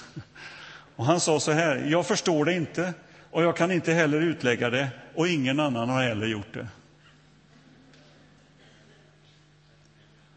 Och 0.99 1.05
han 1.05 1.19
sa 1.19 1.39
så 1.39 1.51
här, 1.51 1.77
jag 1.77 2.07
förstår 2.07 2.45
det 2.45 2.53
inte 2.53 2.93
och 3.31 3.43
jag 3.43 3.57
kan 3.57 3.71
inte 3.71 3.93
heller 3.93 4.21
utlägga 4.21 4.69
det 4.69 4.89
och 5.15 5.27
ingen 5.27 5.59
annan 5.59 5.89
har 5.89 6.03
heller 6.03 6.27
gjort 6.27 6.53
det. 6.53 6.67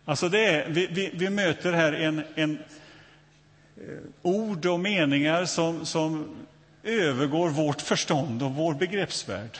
Alltså 0.05 0.29
det 0.29 0.47
är, 0.47 0.69
vi, 0.69 0.87
vi, 0.87 1.11
vi 1.15 1.31
möter 1.31 1.73
här 1.73 1.93
en, 1.93 2.23
en 2.35 2.59
eh, 3.77 3.99
ord 4.23 4.67
och 4.67 4.81
meningar 4.81 5.45
som, 5.45 5.87
som 5.87 6.37
övergår 6.83 7.49
vårt 7.49 7.81
förstånd 7.81 8.43
och 8.43 8.55
vår 8.55 8.75
begreppsvärld. 8.75 9.59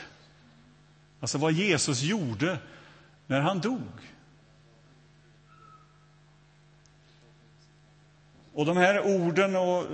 Alltså 1.19 1.37
vad 1.37 1.51
Jesus 1.51 2.01
gjorde 2.01 2.57
när 3.27 3.39
han 3.39 3.59
dog. 3.59 3.81
Och 8.53 8.65
de 8.65 8.77
här 8.77 9.01
orden 9.05 9.55
och 9.55 9.85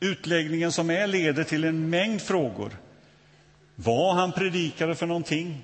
utläggningen 0.00 0.72
som 0.72 0.90
är 0.90 1.06
leder 1.06 1.44
till 1.44 1.64
en 1.64 1.90
mängd 1.90 2.22
frågor. 2.22 2.76
Vad 3.74 4.14
han 4.14 4.32
predikade 4.32 4.94
för 4.94 5.06
någonting 5.06 5.62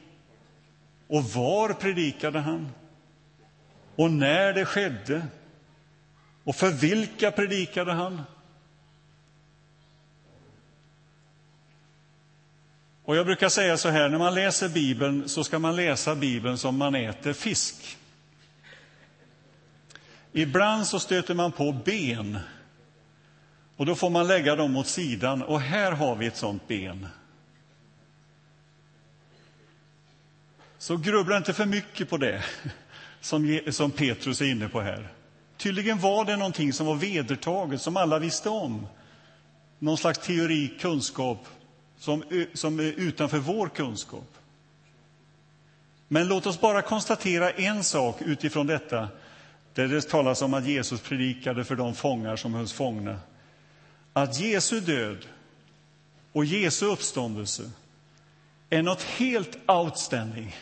och 1.07 1.25
var 1.25 1.73
predikade 1.73 2.39
han? 2.39 2.69
och 3.97 4.11
när 4.11 4.53
det 4.53 4.65
skedde 4.65 5.27
och 6.45 6.57
för 6.57 6.71
vilka 6.71 7.31
predikade 7.31 7.93
han? 7.93 8.23
Och 13.05 13.17
jag 13.17 13.27
brukar 13.27 13.49
säga 13.49 13.77
så 13.77 13.89
här, 13.89 14.09
när 14.09 14.19
man 14.19 14.35
läser 14.35 14.69
Bibeln 14.69 15.29
så 15.29 15.45
ska 15.45 15.59
man 15.59 15.77
läsa 15.77 16.15
Bibeln 16.15 16.59
som 16.59 16.77
man 16.77 16.95
äter 16.95 17.33
fisk. 17.33 17.97
Ibland 20.33 20.87
så 20.87 21.01
stöter 21.01 21.35
man 21.35 21.53
på 21.53 21.73
ben 21.73 22.39
och 23.77 23.87
då 23.87 23.95
får 23.95 24.11
man 24.11 24.27
lägga 24.27 24.57
dem 24.57 24.77
åt 24.77 24.87
sidan 24.87 25.43
och 25.43 25.61
här 25.61 25.93
har 25.93 26.17
vi 26.17 26.27
ett 26.27 26.37
sånt 26.37 26.69
ben. 26.69 27.07
Så 30.79 30.97
grubbla 30.97 31.37
inte 31.37 31.53
för 31.53 31.67
mycket 31.67 32.11
på 32.11 32.17
det 32.17 32.45
som, 33.21 33.61
som 33.71 33.91
Petrus 33.91 34.41
är 34.41 34.51
inne 34.51 34.69
på 34.69 34.81
här. 34.81 35.09
Tydligen 35.57 35.99
var 35.99 36.25
det 36.25 36.37
någonting 36.37 36.73
som 36.73 36.87
var 36.87 36.95
vedertaget, 36.95 37.81
som 37.81 37.97
alla 37.97 38.19
visste 38.19 38.49
om. 38.49 38.87
Någon 39.79 39.99
slags 39.99 40.19
teori, 40.19 40.75
kunskap, 40.81 41.47
som, 41.99 42.25
som 42.55 42.81
är 42.81 42.85
utanför 42.85 43.39
vår 43.39 43.69
kunskap. 43.69 44.35
Men 46.09 46.29
låt 46.29 46.47
oss 46.47 46.61
bara 46.61 46.83
konstatera 46.83 47.51
en 47.51 47.85
sak 47.85 48.23
utifrån 48.23 48.67
detta, 48.67 49.09
där 49.75 49.89
det 49.89 50.09
talas 50.09 50.43
om 50.43 50.55
att 50.55 50.67
Jesus 50.67 51.01
predikade 51.01 51.65
för 51.65 51.77
de 51.77 51.95
fångar 51.95 52.37
som 52.37 52.55
hölls 52.55 52.73
fångna. 52.73 53.19
Att 54.17 54.41
Jesu 54.41 54.81
död 54.81 55.27
och 56.33 56.45
Jesu 56.45 56.87
uppståndelse 56.87 57.71
är 58.71 58.83
något 58.83 59.03
helt 59.03 59.71
outstanding. 59.71 60.57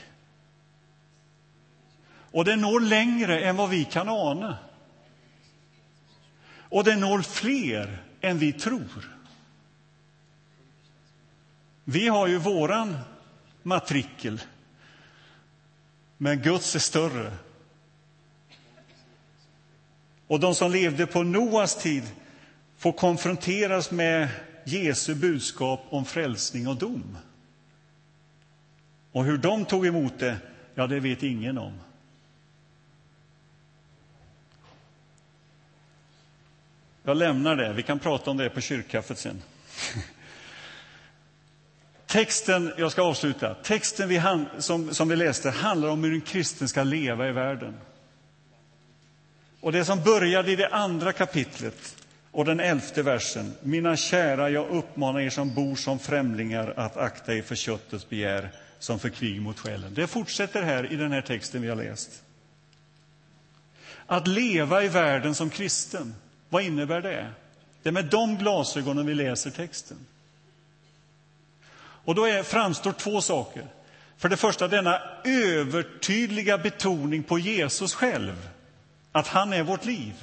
Och 2.32 2.44
det 2.44 2.56
når 2.56 2.80
längre 2.80 3.40
än 3.40 3.56
vad 3.56 3.70
vi 3.70 3.84
kan 3.84 4.08
ana. 4.08 4.58
Och 6.54 6.84
det 6.84 6.96
når 6.96 7.22
fler 7.22 8.02
än 8.20 8.38
vi 8.38 8.52
tror. 8.52 9.16
Vi 11.84 12.08
har 12.08 12.26
ju 12.26 12.38
våran 12.38 12.96
matrikel, 13.62 14.40
men 16.18 16.42
Guds 16.42 16.74
är 16.74 16.78
större. 16.78 17.32
Och 20.26 20.40
de 20.40 20.54
som 20.54 20.70
levde 20.70 21.06
på 21.06 21.22
Noas 21.22 21.82
tid 21.82 22.04
får 22.82 22.92
konfronteras 22.92 23.90
med 23.90 24.28
Jesu 24.64 25.14
budskap 25.14 25.80
om 25.88 26.04
frälsning 26.04 26.68
och 26.68 26.76
dom. 26.76 27.16
Och 29.12 29.24
hur 29.24 29.38
de 29.38 29.64
tog 29.64 29.86
emot 29.86 30.18
det, 30.18 30.36
ja, 30.74 30.86
det 30.86 31.00
vet 31.00 31.22
ingen 31.22 31.58
om. 31.58 31.72
Jag 37.02 37.16
lämnar 37.16 37.56
det. 37.56 37.72
Vi 37.72 37.82
kan 37.82 37.98
prata 37.98 38.30
om 38.30 38.36
det 38.36 38.50
på 38.50 38.60
kyrkkaffet 38.60 39.18
sen. 39.18 39.42
Texten, 42.06 42.72
jag 42.78 42.92
ska 42.92 43.02
avsluta. 43.02 43.54
Texten 43.54 44.08
vi, 44.08 44.22
som, 44.58 44.94
som 44.94 45.08
vi 45.08 45.16
läste 45.16 45.50
handlar 45.50 45.88
om 45.88 46.04
hur 46.04 46.14
en 46.14 46.20
kristen 46.20 46.68
ska 46.68 46.82
leva 46.82 47.28
i 47.28 47.32
världen. 47.32 47.74
Och 49.60 49.72
det 49.72 49.84
som 49.84 50.02
började 50.02 50.52
i 50.52 50.56
det 50.56 50.68
andra 50.68 51.12
kapitlet 51.12 52.01
och 52.32 52.44
den 52.44 52.60
elfte 52.60 53.02
versen. 53.02 53.54
Mina 53.62 53.96
kära, 53.96 54.50
jag 54.50 54.70
uppmanar 54.70 55.20
er 55.20 55.30
som 55.30 55.54
bor 55.54 55.76
som 55.76 55.98
främlingar 55.98 56.74
att 56.76 56.96
akta 56.96 57.34
er 57.34 57.42
för 57.42 57.54
köttets 57.54 58.08
begär 58.08 58.50
som 58.78 58.98
för 58.98 59.08
krig 59.08 59.42
mot 59.42 59.58
själen. 59.58 59.94
Det 59.94 60.06
fortsätter 60.06 60.62
här 60.62 60.92
i 60.92 60.96
den 60.96 61.12
här 61.12 61.22
texten 61.22 61.62
vi 61.62 61.68
har 61.68 61.76
läst. 61.76 62.22
Att 64.06 64.26
leva 64.26 64.82
i 64.82 64.88
världen 64.88 65.34
som 65.34 65.50
kristen. 65.50 66.14
Vad 66.48 66.62
innebär 66.62 67.00
det? 67.00 67.30
Det 67.82 67.88
är 67.88 67.92
med 67.92 68.04
de 68.04 68.36
glasögonen 68.36 69.06
vi 69.06 69.14
läser 69.14 69.50
texten. 69.50 69.98
Och 72.04 72.14
då 72.14 72.24
är, 72.24 72.42
framstår 72.42 72.92
två 72.92 73.20
saker. 73.20 73.66
För 74.16 74.28
det 74.28 74.36
första 74.36 74.68
denna 74.68 75.02
övertydliga 75.24 76.58
betoning 76.58 77.22
på 77.22 77.38
Jesus 77.38 77.94
själv, 77.94 78.48
att 79.12 79.26
han 79.26 79.52
är 79.52 79.62
vårt 79.62 79.84
liv. 79.84 80.14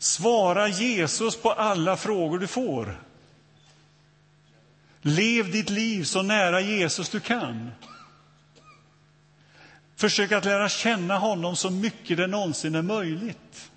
Svara 0.00 0.68
Jesus 0.68 1.36
på 1.36 1.52
alla 1.52 1.96
frågor 1.96 2.38
du 2.38 2.46
får. 2.46 3.02
Lev 5.02 5.52
ditt 5.52 5.70
liv 5.70 6.04
så 6.04 6.22
nära 6.22 6.60
Jesus 6.60 7.08
du 7.08 7.20
kan. 7.20 7.70
Försök 9.96 10.32
att 10.32 10.44
lära 10.44 10.68
känna 10.68 11.18
honom 11.18 11.56
så 11.56 11.70
mycket 11.70 12.16
det 12.16 12.26
någonsin 12.26 12.74
är 12.74 12.82
möjligt. 12.82 13.70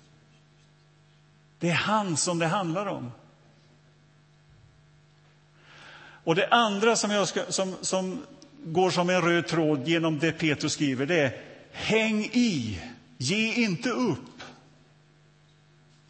Det 1.58 1.70
är 1.70 1.74
han 1.74 2.16
som 2.16 2.38
det 2.38 2.46
handlar 2.46 2.86
om. 2.86 3.12
Och 6.24 6.34
det 6.34 6.48
andra 6.48 6.96
som, 6.96 7.10
jag 7.10 7.28
ska, 7.28 7.40
som, 7.48 7.76
som 7.80 8.22
går 8.64 8.90
som 8.90 9.10
en 9.10 9.22
röd 9.22 9.46
tråd 9.46 9.88
genom 9.88 10.18
det 10.18 10.32
Petrus 10.32 10.72
skriver, 10.72 11.06
det 11.06 11.20
är 11.20 11.40
häng 11.72 12.24
i, 12.24 12.80
ge 13.18 13.54
inte 13.54 13.90
upp. 13.90 14.33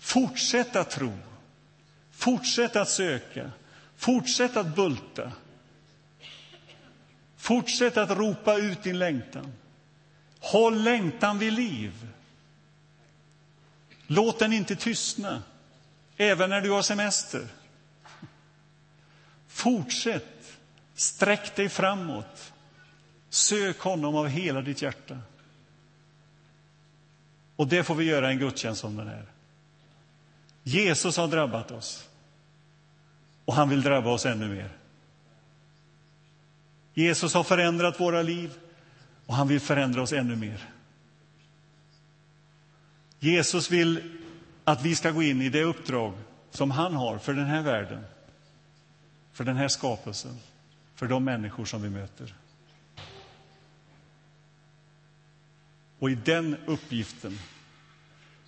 Fortsätt 0.04 0.76
att 0.76 0.90
tro, 0.90 1.12
fortsätt 2.10 2.76
att 2.76 2.88
söka, 2.88 3.50
fortsätt 3.96 4.56
att 4.56 4.76
bulta. 4.76 5.32
Fortsätt 7.36 7.96
att 7.96 8.10
ropa 8.10 8.56
ut 8.56 8.82
din 8.82 8.98
längtan. 8.98 9.52
Håll 10.40 10.82
längtan 10.82 11.38
vid 11.38 11.52
liv. 11.52 12.08
Låt 14.06 14.38
den 14.38 14.52
inte 14.52 14.76
tystna, 14.76 15.42
även 16.16 16.50
när 16.50 16.60
du 16.60 16.70
har 16.70 16.82
semester. 16.82 17.48
Fortsätt, 19.48 20.58
sträck 20.94 21.56
dig 21.56 21.68
framåt. 21.68 22.52
Sök 23.28 23.78
honom 23.78 24.16
av 24.16 24.28
hela 24.28 24.60
ditt 24.60 24.82
hjärta. 24.82 25.18
Och 27.56 27.68
det 27.68 27.84
får 27.84 27.94
vi 27.94 28.04
göra 28.04 28.30
en 28.30 28.38
gudstjänst 28.38 28.80
som 28.80 28.96
den 28.96 29.08
här. 29.08 29.33
Jesus 30.64 31.16
har 31.16 31.28
drabbat 31.28 31.70
oss. 31.70 32.08
Och 33.44 33.54
han 33.54 33.68
vill 33.68 33.82
drabba 33.82 34.10
oss 34.10 34.26
ännu 34.26 34.48
mer. 34.48 34.70
Jesus 36.94 37.34
har 37.34 37.44
förändrat 37.44 38.00
våra 38.00 38.22
liv 38.22 38.52
och 39.26 39.34
han 39.34 39.48
vill 39.48 39.60
förändra 39.60 40.02
oss 40.02 40.12
ännu 40.12 40.36
mer. 40.36 40.70
Jesus 43.18 43.70
vill 43.70 44.20
att 44.64 44.82
vi 44.82 44.94
ska 44.94 45.10
gå 45.10 45.22
in 45.22 45.42
i 45.42 45.48
det 45.48 45.62
uppdrag 45.62 46.12
som 46.50 46.70
han 46.70 46.94
har 46.94 47.18
för 47.18 47.34
den 47.34 47.46
här 47.46 47.62
världen, 47.62 48.04
för 49.32 49.44
den 49.44 49.56
här 49.56 49.68
skapelsen, 49.68 50.38
för 50.94 51.06
de 51.06 51.24
människor 51.24 51.64
som 51.64 51.82
vi 51.82 51.90
möter. 51.90 52.34
Och 55.98 56.10
i 56.10 56.14
den 56.14 56.56
uppgiften 56.66 57.38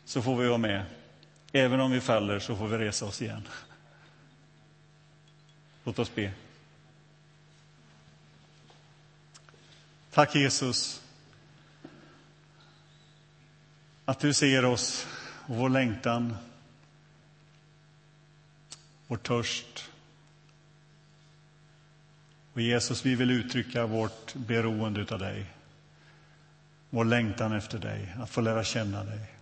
så 0.05 0.22
får 0.22 0.37
vi 0.37 0.48
vara 0.48 0.59
med. 0.59 0.85
Även 1.57 1.81
om 1.81 1.90
vi 1.90 2.01
faller 2.01 2.38
så 2.38 2.57
får 2.57 2.69
vi 2.69 2.79
resa 2.79 3.07
oss 3.07 3.23
igen. 3.23 3.49
Låt 5.85 5.99
oss 5.99 6.14
be. 6.14 6.33
Tack 10.11 10.35
Jesus 10.35 11.03
att 14.05 14.19
du 14.19 14.35
ser 14.35 14.64
oss 14.64 15.07
och 15.47 15.57
vår 15.57 15.69
längtan, 15.69 16.37
vår 19.07 19.16
törst. 19.16 19.90
Och 22.53 22.61
Jesus, 22.61 23.07
vi 23.07 23.14
vill 23.14 23.31
uttrycka 23.31 23.87
vårt 23.87 24.35
beroende 24.35 25.07
av 25.11 25.19
dig, 25.19 25.47
vår 26.90 27.05
längtan 27.05 27.53
efter 27.53 27.79
dig, 27.79 28.14
att 28.21 28.31
få 28.31 28.40
lära 28.40 28.64
känna 28.64 29.05
dig. 29.05 29.36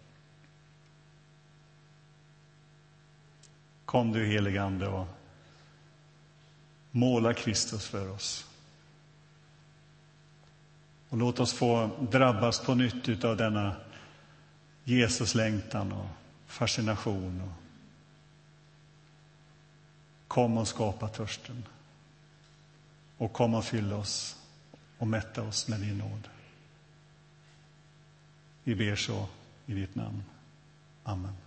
Kom 3.95 4.13
du 4.13 4.27
helige 4.27 4.63
Ande 4.63 4.89
och 4.89 5.07
måla 6.91 7.35
Kristus 7.35 7.87
för 7.87 8.11
oss. 8.11 8.47
Och 11.09 11.19
låt 11.19 11.41
oss 11.41 11.53
få 11.53 11.91
drabbas 12.11 12.61
på 12.61 12.75
nytt 12.75 13.25
av 13.25 13.37
denna 13.37 13.77
Jesuslängtan 14.85 15.93
och 15.93 16.07
fascination. 16.47 17.41
Och 17.41 17.53
kom 20.29 20.59
och 20.59 20.69
skapa 20.69 21.09
törsten. 21.09 21.65
Och 23.19 23.33
kom 23.33 23.55
och 23.55 23.65
fyll 23.65 23.93
oss 23.93 24.37
och 24.99 25.07
mätta 25.07 25.43
oss 25.43 25.69
med 25.69 25.81
din 25.81 25.99
nåd. 25.99 26.29
Vi 28.65 28.75
ber 28.75 28.97
så 28.97 29.27
i 29.67 29.75
ditt 29.75 29.95
namn. 29.95 30.23
Amen. 31.05 31.44